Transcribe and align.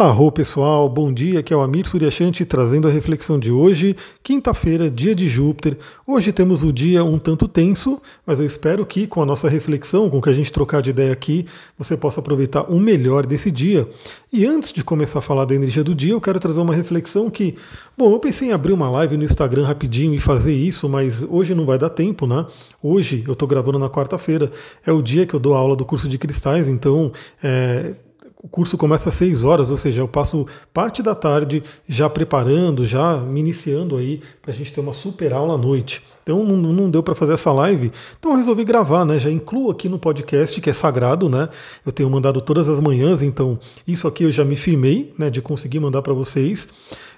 Arro 0.00 0.32
pessoal, 0.32 0.88
bom 0.88 1.12
dia, 1.12 1.40
aqui 1.40 1.52
é 1.52 1.56
o 1.56 1.60
Amir 1.60 1.86
Suryashanti 1.86 2.46
trazendo 2.46 2.88
a 2.88 2.90
reflexão 2.90 3.38
de 3.38 3.52
hoje, 3.52 3.94
quinta-feira, 4.22 4.90
dia 4.90 5.14
de 5.14 5.28
Júpiter. 5.28 5.76
Hoje 6.06 6.32
temos 6.32 6.64
o 6.64 6.72
dia 6.72 7.04
um 7.04 7.18
tanto 7.18 7.46
tenso, 7.46 8.00
mas 8.24 8.40
eu 8.40 8.46
espero 8.46 8.86
que 8.86 9.06
com 9.06 9.20
a 9.20 9.26
nossa 9.26 9.46
reflexão, 9.46 10.08
com 10.08 10.16
o 10.16 10.22
que 10.22 10.30
a 10.30 10.32
gente 10.32 10.50
trocar 10.50 10.80
de 10.80 10.88
ideia 10.88 11.12
aqui, 11.12 11.44
você 11.76 11.98
possa 11.98 12.20
aproveitar 12.20 12.62
o 12.72 12.80
melhor 12.80 13.26
desse 13.26 13.50
dia. 13.50 13.86
E 14.32 14.46
antes 14.46 14.72
de 14.72 14.82
começar 14.82 15.18
a 15.18 15.22
falar 15.22 15.44
da 15.44 15.54
energia 15.54 15.84
do 15.84 15.94
dia, 15.94 16.14
eu 16.14 16.20
quero 16.20 16.40
trazer 16.40 16.62
uma 16.62 16.74
reflexão 16.74 17.28
que, 17.28 17.54
bom, 17.94 18.10
eu 18.10 18.18
pensei 18.18 18.48
em 18.48 18.52
abrir 18.52 18.72
uma 18.72 18.88
live 18.88 19.18
no 19.18 19.24
Instagram 19.24 19.66
rapidinho 19.66 20.14
e 20.14 20.18
fazer 20.18 20.54
isso, 20.54 20.88
mas 20.88 21.22
hoje 21.28 21.54
não 21.54 21.66
vai 21.66 21.76
dar 21.76 21.90
tempo, 21.90 22.26
né? 22.26 22.46
Hoje 22.82 23.22
eu 23.26 23.34
estou 23.34 23.46
gravando 23.46 23.78
na 23.78 23.90
quarta-feira, 23.90 24.50
é 24.86 24.92
o 24.92 25.02
dia 25.02 25.26
que 25.26 25.34
eu 25.34 25.40
dou 25.40 25.54
a 25.54 25.58
aula 25.58 25.76
do 25.76 25.84
curso 25.84 26.08
de 26.08 26.16
cristais, 26.16 26.68
então 26.68 27.12
é, 27.42 27.96
o 28.42 28.48
curso 28.48 28.78
começa 28.78 29.10
às 29.10 29.14
6 29.16 29.44
horas, 29.44 29.70
ou 29.70 29.76
seja, 29.76 30.00
eu 30.00 30.08
passo 30.08 30.46
parte 30.72 31.02
da 31.02 31.14
tarde 31.14 31.62
já 31.86 32.08
preparando, 32.08 32.86
já 32.86 33.18
me 33.18 33.38
iniciando 33.38 33.96
aí 33.96 34.22
para 34.40 34.50
a 34.50 34.54
gente 34.54 34.72
ter 34.72 34.80
uma 34.80 34.94
super 34.94 35.32
aula 35.34 35.54
à 35.54 35.58
noite. 35.58 36.02
Então 36.22 36.42
não, 36.44 36.56
não 36.56 36.90
deu 36.90 37.02
para 37.02 37.14
fazer 37.14 37.34
essa 37.34 37.52
live, 37.52 37.92
então 38.18 38.32
eu 38.32 38.38
resolvi 38.38 38.64
gravar, 38.64 39.04
né? 39.04 39.18
Já 39.18 39.30
incluo 39.30 39.70
aqui 39.70 39.88
no 39.90 39.98
podcast 39.98 40.58
que 40.58 40.70
é 40.70 40.72
sagrado, 40.72 41.28
né? 41.28 41.48
Eu 41.84 41.92
tenho 41.92 42.08
mandado 42.08 42.40
todas 42.40 42.66
as 42.68 42.80
manhãs, 42.80 43.22
então 43.22 43.58
isso 43.86 44.08
aqui 44.08 44.24
eu 44.24 44.32
já 44.32 44.44
me 44.44 44.56
firmei, 44.56 45.12
né? 45.18 45.28
De 45.28 45.42
conseguir 45.42 45.80
mandar 45.80 46.00
para 46.00 46.14
vocês. 46.14 46.66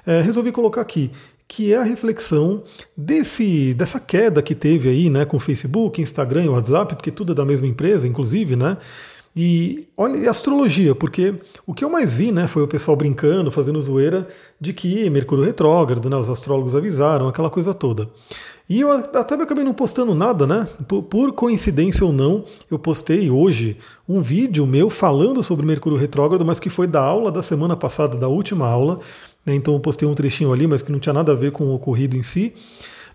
É, 0.05 0.21
resolvi 0.21 0.51
colocar 0.51 0.81
aqui 0.81 1.13
que 1.47 1.73
é 1.73 1.77
a 1.77 1.83
reflexão 1.83 2.65
desse 2.97 3.75
dessa 3.75 4.01
queda 4.01 4.41
que 4.41 4.55
teve 4.55 4.89
aí, 4.89 5.11
né? 5.11 5.25
Com 5.25 5.39
Facebook, 5.39 6.01
Instagram, 6.01 6.51
WhatsApp, 6.51 6.97
porque 6.97 7.11
tudo 7.11 7.33
é 7.33 7.35
da 7.35 7.45
mesma 7.45 7.67
empresa, 7.67 8.09
inclusive, 8.09 8.57
né? 8.57 8.79
E 9.35 9.89
olha, 9.97 10.19
e 10.19 10.29
astrologia, 10.29 10.95
porque 10.95 11.35
o 11.67 11.73
que 11.73 11.85
eu 11.85 11.89
mais 11.89 12.13
vi 12.13 12.31
né, 12.31 12.47
foi 12.47 12.63
o 12.63 12.69
pessoal 12.69 12.95
brincando, 12.95 13.51
fazendo 13.51 13.81
zoeira 13.81 14.29
de 14.61 14.75
que 14.75 15.09
Mercúrio 15.09 15.43
retrógrado, 15.43 16.11
né, 16.11 16.17
os 16.17 16.29
astrólogos 16.29 16.77
avisaram, 16.77 17.29
aquela 17.29 17.49
coisa 17.49 17.73
toda. 17.73 18.09
E 18.69 18.81
eu 18.81 18.91
até 18.91 19.35
acabei 19.35 19.65
não 19.65 19.73
postando 19.73 20.15
nada, 20.15 20.47
né? 20.47 20.69
Por, 20.87 21.03
por, 21.03 21.33
coincidência 21.33 22.07
ou 22.07 22.13
não, 22.13 22.45
eu 22.71 22.79
postei 22.79 23.31
hoje 23.31 23.77
um 24.09 24.21
vídeo 24.21 24.67
meu 24.67 24.89
falando 24.89 25.43
sobre 25.43 25.67
Mercúrio 25.67 25.99
retrógrado, 25.99 26.45
mas 26.45 26.61
que 26.61 26.71
foi 26.71 26.87
da 26.87 27.03
aula 27.03 27.33
da 27.33 27.43
semana 27.43 27.77
passada, 27.77 28.17
da 28.17 28.29
última 28.29 28.67
aula. 28.67 29.01
Né, 29.45 29.55
então 29.55 29.75
eu 29.75 29.81
postei 29.81 30.07
um 30.07 30.15
trechinho 30.15 30.53
ali, 30.53 30.67
mas 30.67 30.83
que 30.83 30.93
não 30.93 30.99
tinha 30.99 31.13
nada 31.13 31.33
a 31.33 31.35
ver 31.35 31.53
com 31.53 31.65
o 31.65 31.75
ocorrido 31.75 32.17
em 32.17 32.23
si. 32.23 32.55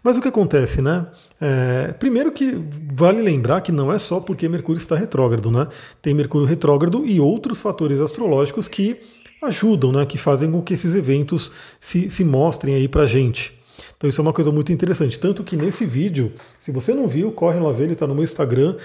Mas 0.03 0.17
o 0.17 0.21
que 0.21 0.27
acontece, 0.27 0.81
né? 0.81 1.07
É, 1.39 1.93
primeiro 1.99 2.31
que 2.31 2.57
vale 2.93 3.21
lembrar 3.21 3.61
que 3.61 3.71
não 3.71 3.91
é 3.91 3.97
só 3.97 4.19
porque 4.19 4.47
Mercúrio 4.47 4.79
está 4.79 4.95
retrógrado, 4.95 5.51
né? 5.51 5.67
Tem 6.01 6.13
Mercúrio 6.13 6.47
retrógrado 6.47 7.05
e 7.05 7.19
outros 7.19 7.61
fatores 7.61 7.99
astrológicos 7.99 8.67
que 8.67 8.97
ajudam, 9.41 9.91
né? 9.91 10.05
Que 10.05 10.17
fazem 10.17 10.51
com 10.51 10.61
que 10.61 10.73
esses 10.73 10.95
eventos 10.95 11.51
se, 11.79 12.09
se 12.09 12.23
mostrem 12.23 12.75
aí 12.75 12.87
pra 12.87 13.05
gente. 13.05 13.57
Então 13.95 14.09
isso 14.09 14.21
é 14.21 14.23
uma 14.23 14.33
coisa 14.33 14.51
muito 14.51 14.71
interessante. 14.71 15.17
Tanto 15.17 15.43
que 15.43 15.55
nesse 15.55 15.85
vídeo, 15.85 16.31
se 16.59 16.71
você 16.71 16.93
não 16.93 17.07
viu, 17.07 17.31
corre 17.31 17.59
lá 17.59 17.71
ver, 17.71 17.85
ele 17.85 17.93
está 17.93 18.07
no 18.07 18.13
meu 18.13 18.23
Instagram, 18.23 18.75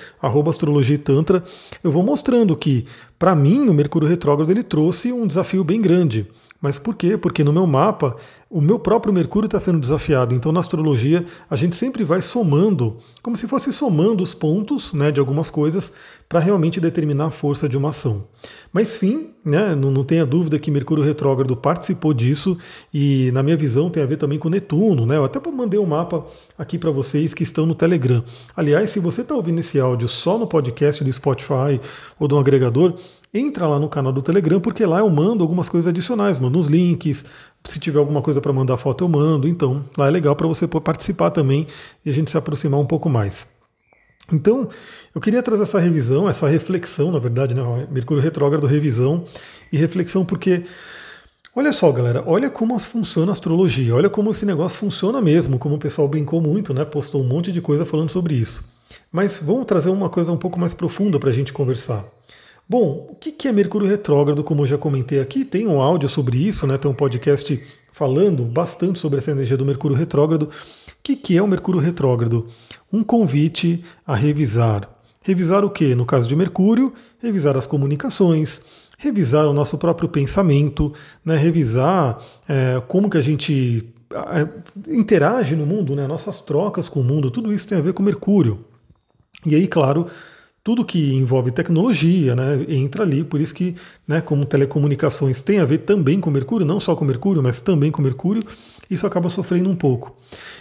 astrologia 0.49 0.97
e 0.97 0.99
tantra. 0.99 1.43
Eu 1.83 1.91
vou 1.91 2.03
mostrando 2.03 2.57
que, 2.57 2.87
para 3.19 3.35
mim, 3.35 3.69
o 3.69 3.75
Mercúrio 3.75 4.09
retrógrado 4.09 4.51
ele 4.51 4.63
trouxe 4.63 5.13
um 5.13 5.27
desafio 5.27 5.65
bem 5.65 5.81
grande. 5.81 6.27
Mas 6.63 6.79
por 6.79 6.95
quê? 6.95 7.19
Porque 7.19 7.43
no 7.43 7.53
meu 7.53 7.67
mapa, 7.67 8.15
o 8.49 8.61
meu 8.61 8.79
próprio 8.79 9.13
Mercúrio 9.13 9.47
está 9.47 9.59
sendo 9.59 9.81
desafiado. 9.81 10.33
Então, 10.33 10.53
na 10.53 10.61
astrologia, 10.61 11.25
a 11.51 11.57
gente 11.57 11.75
sempre 11.75 12.05
vai 12.05 12.23
somando, 12.23 12.99
como 13.21 13.37
se 13.37 13.49
fosse 13.49 13.73
somando 13.73 14.23
os 14.23 14.33
pontos 14.33 14.93
né, 14.93 15.11
de 15.11 15.19
algumas 15.19 15.51
coisas 15.51 15.93
para 16.29 16.39
realmente 16.39 16.81
determinar 16.81 17.27
a 17.27 17.31
força 17.33 17.69
de 17.69 17.77
uma 17.77 17.89
ação. 17.89 18.29
Mas, 18.73 18.97
fim, 18.97 19.31
né, 19.45 19.75
não, 19.75 19.91
não 19.91 20.05
tenha 20.05 20.25
dúvida 20.25 20.57
que 20.57 20.71
Mercúrio 20.71 21.03
retrógrado 21.03 21.57
participou 21.57 22.15
disso 22.15 22.57
e, 22.95 23.33
na 23.33 23.43
minha 23.43 23.57
visão, 23.57 23.91
tem 23.91 24.01
a 24.01 24.07
ver 24.07 24.17
também 24.17 24.39
com 24.39 24.49
Netuno. 24.49 25.05
Né? 25.05 25.17
Eu 25.17 25.25
até 25.25 25.41
mandei 25.51 25.81
um 25.81 25.87
mapa 25.87 26.25
aqui 26.57 26.79
para 26.79 26.93
vocês 26.93 27.35
que 27.35 27.43
estão 27.43 27.67
no 27.67 27.75
Telegram. 27.75 28.23
Aliás, 28.57 28.91
se 28.91 29.01
você 29.01 29.23
está 29.23 29.35
ouvindo 29.35 29.59
esse 29.59 29.81
áudio 29.81 30.07
só 30.07 30.39
no 30.39 30.47
podcast 30.47 31.03
do 31.03 31.13
Spotify 31.13 31.81
ou 32.21 32.29
do 32.29 32.39
agregador, 32.39 32.95
entra 33.35 33.67
lá 33.67 33.79
no 33.79 33.89
canal 33.89 34.13
do 34.13 34.21
Telegram, 34.21 34.61
porque 34.61 34.85
lá 34.85 34.99
eu 34.99 35.09
mando 35.09 35.43
algumas 35.43 35.69
coisas 35.69 35.89
adicionais, 35.89 36.39
mando 36.39 36.59
uns 36.59 36.67
links, 36.67 37.25
se 37.65 37.79
tiver 37.79 37.99
alguma 37.99 38.21
coisa 38.21 38.41
para 38.41 38.53
mandar 38.53 38.77
foto 38.77 39.05
eu 39.05 39.09
mando, 39.09 39.49
então 39.49 39.85
lá 39.97 40.09
é 40.09 40.11
legal 40.11 40.37
para 40.37 40.47
você 40.47 40.67
participar 40.67 41.31
também 41.31 41.67
e 42.05 42.11
a 42.11 42.13
gente 42.13 42.31
se 42.31 42.37
aproximar 42.37 42.79
um 42.79 42.87
pouco 42.87 43.09
mais. 43.09 43.47
Então, 44.31 44.69
eu 45.15 45.21
queria 45.21 45.43
trazer 45.43 45.65
essa 45.65 45.79
revisão, 45.79 46.29
essa 46.29 46.47
reflexão, 46.47 47.11
na 47.11 47.19
verdade, 47.19 47.55
né? 47.55 47.63
Mercúrio 47.91 48.23
retrógrado, 48.23 48.67
revisão 48.67 49.25
e 49.73 49.77
reflexão, 49.77 50.25
porque 50.25 50.65
olha 51.57 51.73
só, 51.73 51.91
galera, 51.91 52.23
olha 52.27 52.49
como 52.49 52.79
funciona 52.79 53.33
a 53.33 53.33
astrologia, 53.33 53.95
olha 53.95 54.09
como 54.09 54.31
esse 54.31 54.47
negócio 54.47 54.79
funciona 54.79 55.21
mesmo, 55.21 55.59
como 55.59 55.75
o 55.75 55.79
pessoal 55.79 56.07
brincou 56.07 56.41
muito, 56.41 56.73
né? 56.73 56.85
Postou 56.85 57.23
um 57.23 57.27
monte 57.27 57.51
de 57.51 57.61
coisa 57.61 57.85
falando 57.85 58.11
sobre 58.11 58.35
isso. 58.35 58.65
Mas 59.11 59.41
vamos 59.43 59.67
trazer 59.67 59.91
uma 59.91 60.09
coisa 60.09 60.31
um 60.31 60.37
pouco 60.37 60.59
mais 60.61 60.73
profunda 60.73 61.19
para 61.19 61.31
a 61.31 61.33
gente 61.33 61.53
conversar. 61.53 62.05
Bom, 62.69 63.09
o 63.11 63.15
que 63.15 63.49
é 63.49 63.53
Mercúrio 63.53 63.87
retrógrado? 63.87 64.43
Como 64.43 64.63
eu 64.63 64.67
já 64.67 64.79
comentei 64.79 65.21
aqui, 65.21 65.45
tem 65.45 65.67
um 65.67 65.81
áudio 65.81 66.09
sobre 66.09 66.39
isso, 66.39 66.67
né? 66.67 66.79
tem 66.79 66.91
um 66.91 66.95
podcast 66.95 67.63
falando 67.93 68.45
bastante 68.45 68.99
sobre 68.99 69.19
essa 69.19 69.31
energia 69.31 69.57
do 69.57 69.65
Mercúrio 69.65 69.97
retrógrado. 69.97 70.45
O 70.45 70.51
que 71.03 71.37
é 71.37 71.43
o 71.43 71.47
Mercúrio 71.47 71.81
retrógrado? 71.81 72.47
Um 72.93 73.03
convite 73.03 73.85
a 74.07 74.15
revisar. 74.15 74.89
Revisar 75.23 75.65
o 75.65 75.71
que? 75.71 75.95
No 75.95 76.07
caso 76.07 76.29
de 76.29 76.35
Mercúrio, 76.35 76.93
revisar 77.21 77.57
as 77.57 77.67
comunicações, 77.67 78.61
revisar 78.99 79.47
o 79.47 79.53
nosso 79.53 79.77
próprio 79.79 80.09
pensamento, 80.09 80.93
né? 81.25 81.37
revisar 81.37 82.19
é, 82.49 82.81
como 82.89 83.11
que 83.11 83.19
a 83.19 83.23
gente 83.23 83.93
é, 84.13 84.93
interage 84.93 85.55
no 85.55 85.67
mundo, 85.67 85.95
né? 85.95 86.07
nossas 86.07 86.41
trocas 86.41 86.89
com 86.89 87.01
o 87.01 87.05
mundo, 87.05 87.31
tudo 87.31 87.53
isso 87.53 87.69
tem 87.69 87.79
a 87.79 87.83
ver 87.83 87.93
com 87.93 88.03
Mercúrio. 88.03 88.65
E 89.45 89.55
aí, 89.55 89.67
claro, 89.67 90.07
tudo 90.65 90.85
que 90.85 91.13
envolve 91.15 91.51
tecnologia 91.51 92.37
né, 92.37 92.65
entra 92.69 93.03
ali, 93.03 93.25
por 93.25 93.41
isso 93.41 93.53
que, 93.53 93.75
né, 94.07 94.21
como 94.21 94.45
telecomunicações 94.45 95.43
tem 95.43 95.59
a 95.59 95.65
ver 95.65 95.79
também 95.79 96.21
com 96.21 96.31
Mercúrio, 96.31 96.67
não 96.67 96.79
só 96.79 96.95
com 96.95 97.05
Mercúrio, 97.05 97.43
mas 97.43 97.61
também 97.61 97.91
com 97.91 98.01
Mercúrio, 98.01 98.45
isso 98.89 99.07
acaba 99.07 99.29
sofrendo 99.29 99.69
um 99.69 99.75
pouco. 99.75 100.17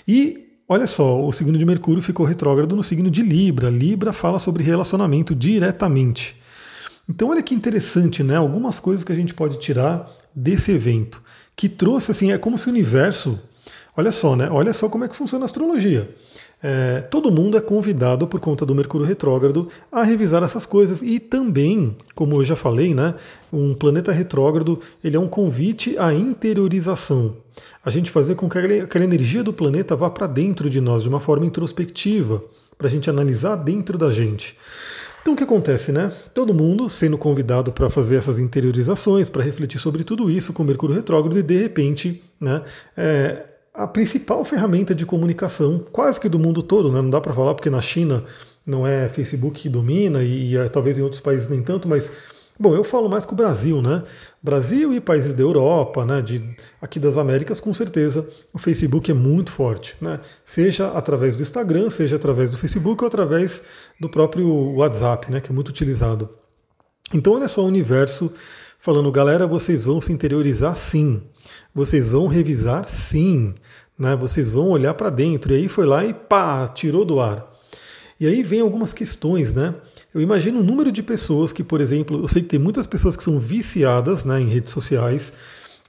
E 0.07 0.57
olha 0.67 0.87
só, 0.87 1.23
o 1.23 1.31
signo 1.31 1.57
de 1.57 1.65
Mercúrio 1.65 2.01
ficou 2.01 2.25
retrógrado 2.25 2.75
no 2.75 2.83
signo 2.83 3.11
de 3.11 3.21
Libra. 3.21 3.69
Libra 3.69 4.11
fala 4.11 4.39
sobre 4.39 4.63
relacionamento 4.63 5.35
diretamente. 5.35 6.35
Então 7.07 7.29
olha 7.29 7.43
que 7.43 7.53
interessante, 7.53 8.23
né? 8.23 8.37
Algumas 8.37 8.79
coisas 8.79 9.03
que 9.03 9.11
a 9.11 9.15
gente 9.15 9.33
pode 9.33 9.59
tirar 9.59 10.09
desse 10.33 10.71
evento, 10.71 11.21
que 11.55 11.67
trouxe 11.67 12.11
assim, 12.11 12.31
é 12.31 12.37
como 12.37 12.57
se 12.57 12.67
o 12.67 12.69
universo, 12.71 13.39
olha 13.95 14.11
só, 14.11 14.35
né? 14.35 14.49
Olha 14.49 14.73
só 14.73 14.87
como 14.87 15.03
é 15.03 15.07
que 15.07 15.15
funciona 15.15 15.43
a 15.43 15.47
astrologia. 15.47 16.09
É, 16.63 17.01
todo 17.01 17.31
mundo 17.31 17.57
é 17.57 17.61
convidado 17.61 18.27
por 18.27 18.39
conta 18.39 18.65
do 18.65 18.75
Mercúrio 18.75 19.05
retrógrado 19.05 19.67
a 19.91 20.03
revisar 20.03 20.43
essas 20.43 20.65
coisas 20.65 21.01
e 21.01 21.19
também, 21.19 21.95
como 22.13 22.35
eu 22.35 22.43
já 22.43 22.55
falei, 22.55 22.93
né, 22.93 23.15
um 23.51 23.73
planeta 23.73 24.11
retrógrado 24.11 24.79
ele 25.03 25.15
é 25.15 25.19
um 25.19 25.27
convite 25.27 25.97
à 25.97 26.13
interiorização. 26.13 27.35
A 27.83 27.89
gente 27.89 28.11
fazer 28.11 28.35
com 28.35 28.47
que 28.47 28.57
aquela 28.57 29.03
energia 29.03 29.43
do 29.43 29.51
planeta 29.51 29.95
vá 29.95 30.09
para 30.09 30.27
dentro 30.27 30.69
de 30.69 30.79
nós 30.79 31.01
de 31.01 31.09
uma 31.09 31.19
forma 31.19 31.45
introspectiva, 31.45 32.43
para 32.77 32.87
a 32.87 32.91
gente 32.91 33.09
analisar 33.09 33.55
dentro 33.55 33.97
da 33.97 34.11
gente. 34.11 34.55
Então 35.21 35.33
o 35.33 35.37
que 35.37 35.43
acontece, 35.43 35.91
né? 35.91 36.11
Todo 36.33 36.53
mundo 36.53 36.89
sendo 36.89 37.17
convidado 37.17 37.71
para 37.71 37.89
fazer 37.91 38.17
essas 38.17 38.39
interiorizações, 38.39 39.29
para 39.29 39.43
refletir 39.43 39.79
sobre 39.79 40.03
tudo 40.03 40.31
isso 40.31 40.51
com 40.51 40.63
Mercúrio 40.63 40.95
retrógrado 40.95 41.37
e 41.37 41.43
de 41.43 41.57
repente, 41.57 42.23
né? 42.39 42.61
É, 42.97 43.43
a 43.73 43.87
principal 43.87 44.43
ferramenta 44.43 44.93
de 44.93 45.05
comunicação, 45.05 45.79
quase 45.91 46.19
que 46.19 46.27
do 46.27 46.39
mundo 46.39 46.61
todo, 46.61 46.91
né? 46.91 47.01
não 47.01 47.09
dá 47.09 47.21
para 47.21 47.33
falar 47.33 47.53
porque 47.53 47.69
na 47.69 47.81
China 47.81 48.23
não 48.65 48.85
é 48.85 49.07
Facebook 49.09 49.61
que 49.61 49.69
domina 49.69 50.21
e, 50.23 50.51
e 50.51 50.57
é, 50.57 50.67
talvez 50.69 50.97
em 50.97 51.01
outros 51.01 51.21
países 51.21 51.47
nem 51.47 51.61
tanto, 51.61 51.87
mas 51.87 52.11
bom, 52.59 52.75
eu 52.75 52.83
falo 52.83 53.09
mais 53.09 53.25
com 53.25 53.33
o 53.33 53.35
Brasil, 53.35 53.81
né? 53.81 54.03
Brasil 54.41 54.93
e 54.93 55.01
países 55.01 55.33
da 55.33 55.41
Europa, 55.41 56.05
né? 56.05 56.21
De, 56.21 56.55
aqui 56.79 56.99
das 56.99 57.17
Américas, 57.17 57.59
com 57.59 57.73
certeza 57.73 58.27
o 58.53 58.59
Facebook 58.59 59.09
é 59.09 59.13
muito 59.15 59.51
forte, 59.51 59.95
né? 59.99 60.19
Seja 60.45 60.89
através 60.89 61.35
do 61.35 61.41
Instagram, 61.41 61.89
seja 61.89 62.17
através 62.17 62.51
do 62.51 62.57
Facebook 62.57 63.03
ou 63.03 63.07
através 63.07 63.63
do 63.99 64.07
próprio 64.07 64.47
WhatsApp, 64.75 65.31
né? 65.31 65.41
Que 65.41 65.51
é 65.51 65.55
muito 65.55 65.69
utilizado. 65.69 66.29
Então 67.13 67.33
olha 67.33 67.47
só 67.47 67.63
o 67.63 67.67
universo 67.67 68.31
falando, 68.81 69.11
galera, 69.11 69.45
vocês 69.45 69.85
vão 69.85 70.01
se 70.01 70.11
interiorizar 70.11 70.75
sim. 70.75 71.21
Vocês 71.73 72.09
vão 72.09 72.25
revisar 72.25 72.87
sim, 72.89 73.53
né? 73.97 74.15
Vocês 74.15 74.49
vão 74.49 74.69
olhar 74.69 74.95
para 74.95 75.11
dentro. 75.11 75.53
E 75.53 75.55
aí 75.55 75.69
foi 75.69 75.85
lá 75.85 76.03
e 76.03 76.13
pá, 76.13 76.67
tirou 76.67 77.05
do 77.05 77.19
ar. 77.19 77.47
E 78.19 78.25
aí 78.25 78.41
vem 78.41 78.59
algumas 78.59 78.91
questões, 78.91 79.53
né? 79.53 79.75
Eu 80.13 80.19
imagino 80.19 80.59
o 80.59 80.63
número 80.63 80.91
de 80.91 81.01
pessoas 81.01 81.53
que, 81.53 81.63
por 81.63 81.79
exemplo, 81.79 82.21
eu 82.21 82.27
sei 82.27 82.41
que 82.41 82.49
tem 82.49 82.59
muitas 82.59 82.87
pessoas 82.87 83.15
que 83.15 83.23
são 83.23 83.39
viciadas 83.39 84.25
né, 84.25 84.41
em 84.41 84.49
redes 84.49 84.73
sociais, 84.73 85.31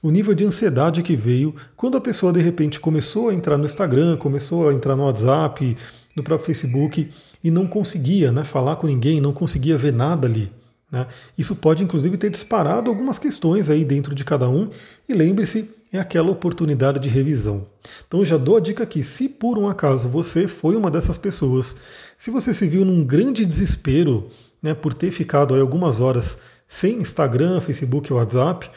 o 0.01 0.09
nível 0.09 0.33
de 0.33 0.45
ansiedade 0.45 1.03
que 1.03 1.15
veio 1.15 1.53
quando 1.75 1.97
a 1.97 2.01
pessoa 2.01 2.31
de 2.31 2.41
repente 2.41 2.79
começou 2.79 3.29
a 3.29 3.33
entrar 3.33 3.57
no 3.57 3.65
Instagram, 3.65 4.17
começou 4.17 4.69
a 4.69 4.73
entrar 4.73 4.95
no 4.95 5.03
WhatsApp, 5.03 5.75
no 6.15 6.23
próprio 6.23 6.45
Facebook 6.45 7.09
e 7.43 7.51
não 7.51 7.67
conseguia 7.67 8.31
né, 8.31 8.43
falar 8.43 8.77
com 8.77 8.87
ninguém, 8.87 9.19
não 9.19 9.33
conseguia 9.33 9.77
ver 9.77 9.91
nada 9.91 10.27
ali. 10.27 10.49
Né? 10.93 11.07
Isso 11.35 11.55
pode, 11.55 11.83
inclusive, 11.83 12.17
ter 12.17 12.29
disparado 12.29 12.87
algumas 12.87 13.17
questões 13.17 13.67
aí 13.71 13.83
dentro 13.83 14.13
de 14.13 14.23
cada 14.23 14.47
um. 14.47 14.69
E 15.09 15.13
lembre-se, 15.15 15.67
é 15.91 15.97
aquela 15.99 16.29
oportunidade 16.29 16.99
de 16.99 17.09
revisão. 17.09 17.65
Então 18.07 18.23
já 18.23 18.37
dou 18.37 18.57
a 18.57 18.59
dica 18.59 18.83
aqui, 18.83 19.03
se 19.03 19.27
por 19.27 19.57
um 19.57 19.67
acaso 19.67 20.07
você 20.07 20.47
foi 20.47 20.75
uma 20.75 20.91
dessas 20.91 21.17
pessoas, 21.17 21.75
se 22.15 22.29
você 22.29 22.53
se 22.53 22.67
viu 22.67 22.85
num 22.85 23.03
grande 23.03 23.43
desespero 23.43 24.27
né, 24.61 24.75
por 24.75 24.93
ter 24.93 25.11
ficado 25.11 25.55
aí 25.55 25.61
algumas 25.61 25.99
horas 25.99 26.37
sem 26.67 26.97
Instagram, 26.97 27.59
Facebook 27.59 28.13
WhatsApp, 28.13 28.69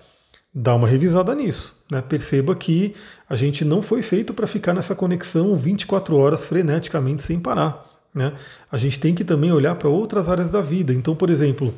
dá 0.54 0.74
uma 0.74 0.88
revisada 0.88 1.34
nisso. 1.34 1.76
Né? 1.90 2.00
Perceba 2.00 2.54
que 2.54 2.94
a 3.28 3.36
gente 3.36 3.62
não 3.62 3.82
foi 3.82 4.00
feito 4.00 4.32
para 4.32 4.46
ficar 4.46 4.72
nessa 4.72 4.94
conexão 4.94 5.54
24 5.54 6.16
horas 6.16 6.46
freneticamente 6.46 7.22
sem 7.22 7.38
parar. 7.38 7.84
Né? 8.14 8.32
A 8.72 8.78
gente 8.78 8.98
tem 8.98 9.14
que 9.14 9.22
também 9.24 9.52
olhar 9.52 9.74
para 9.74 9.88
outras 9.90 10.28
áreas 10.30 10.50
da 10.50 10.62
vida. 10.62 10.92
Então, 10.92 11.14
por 11.14 11.28
exemplo, 11.28 11.74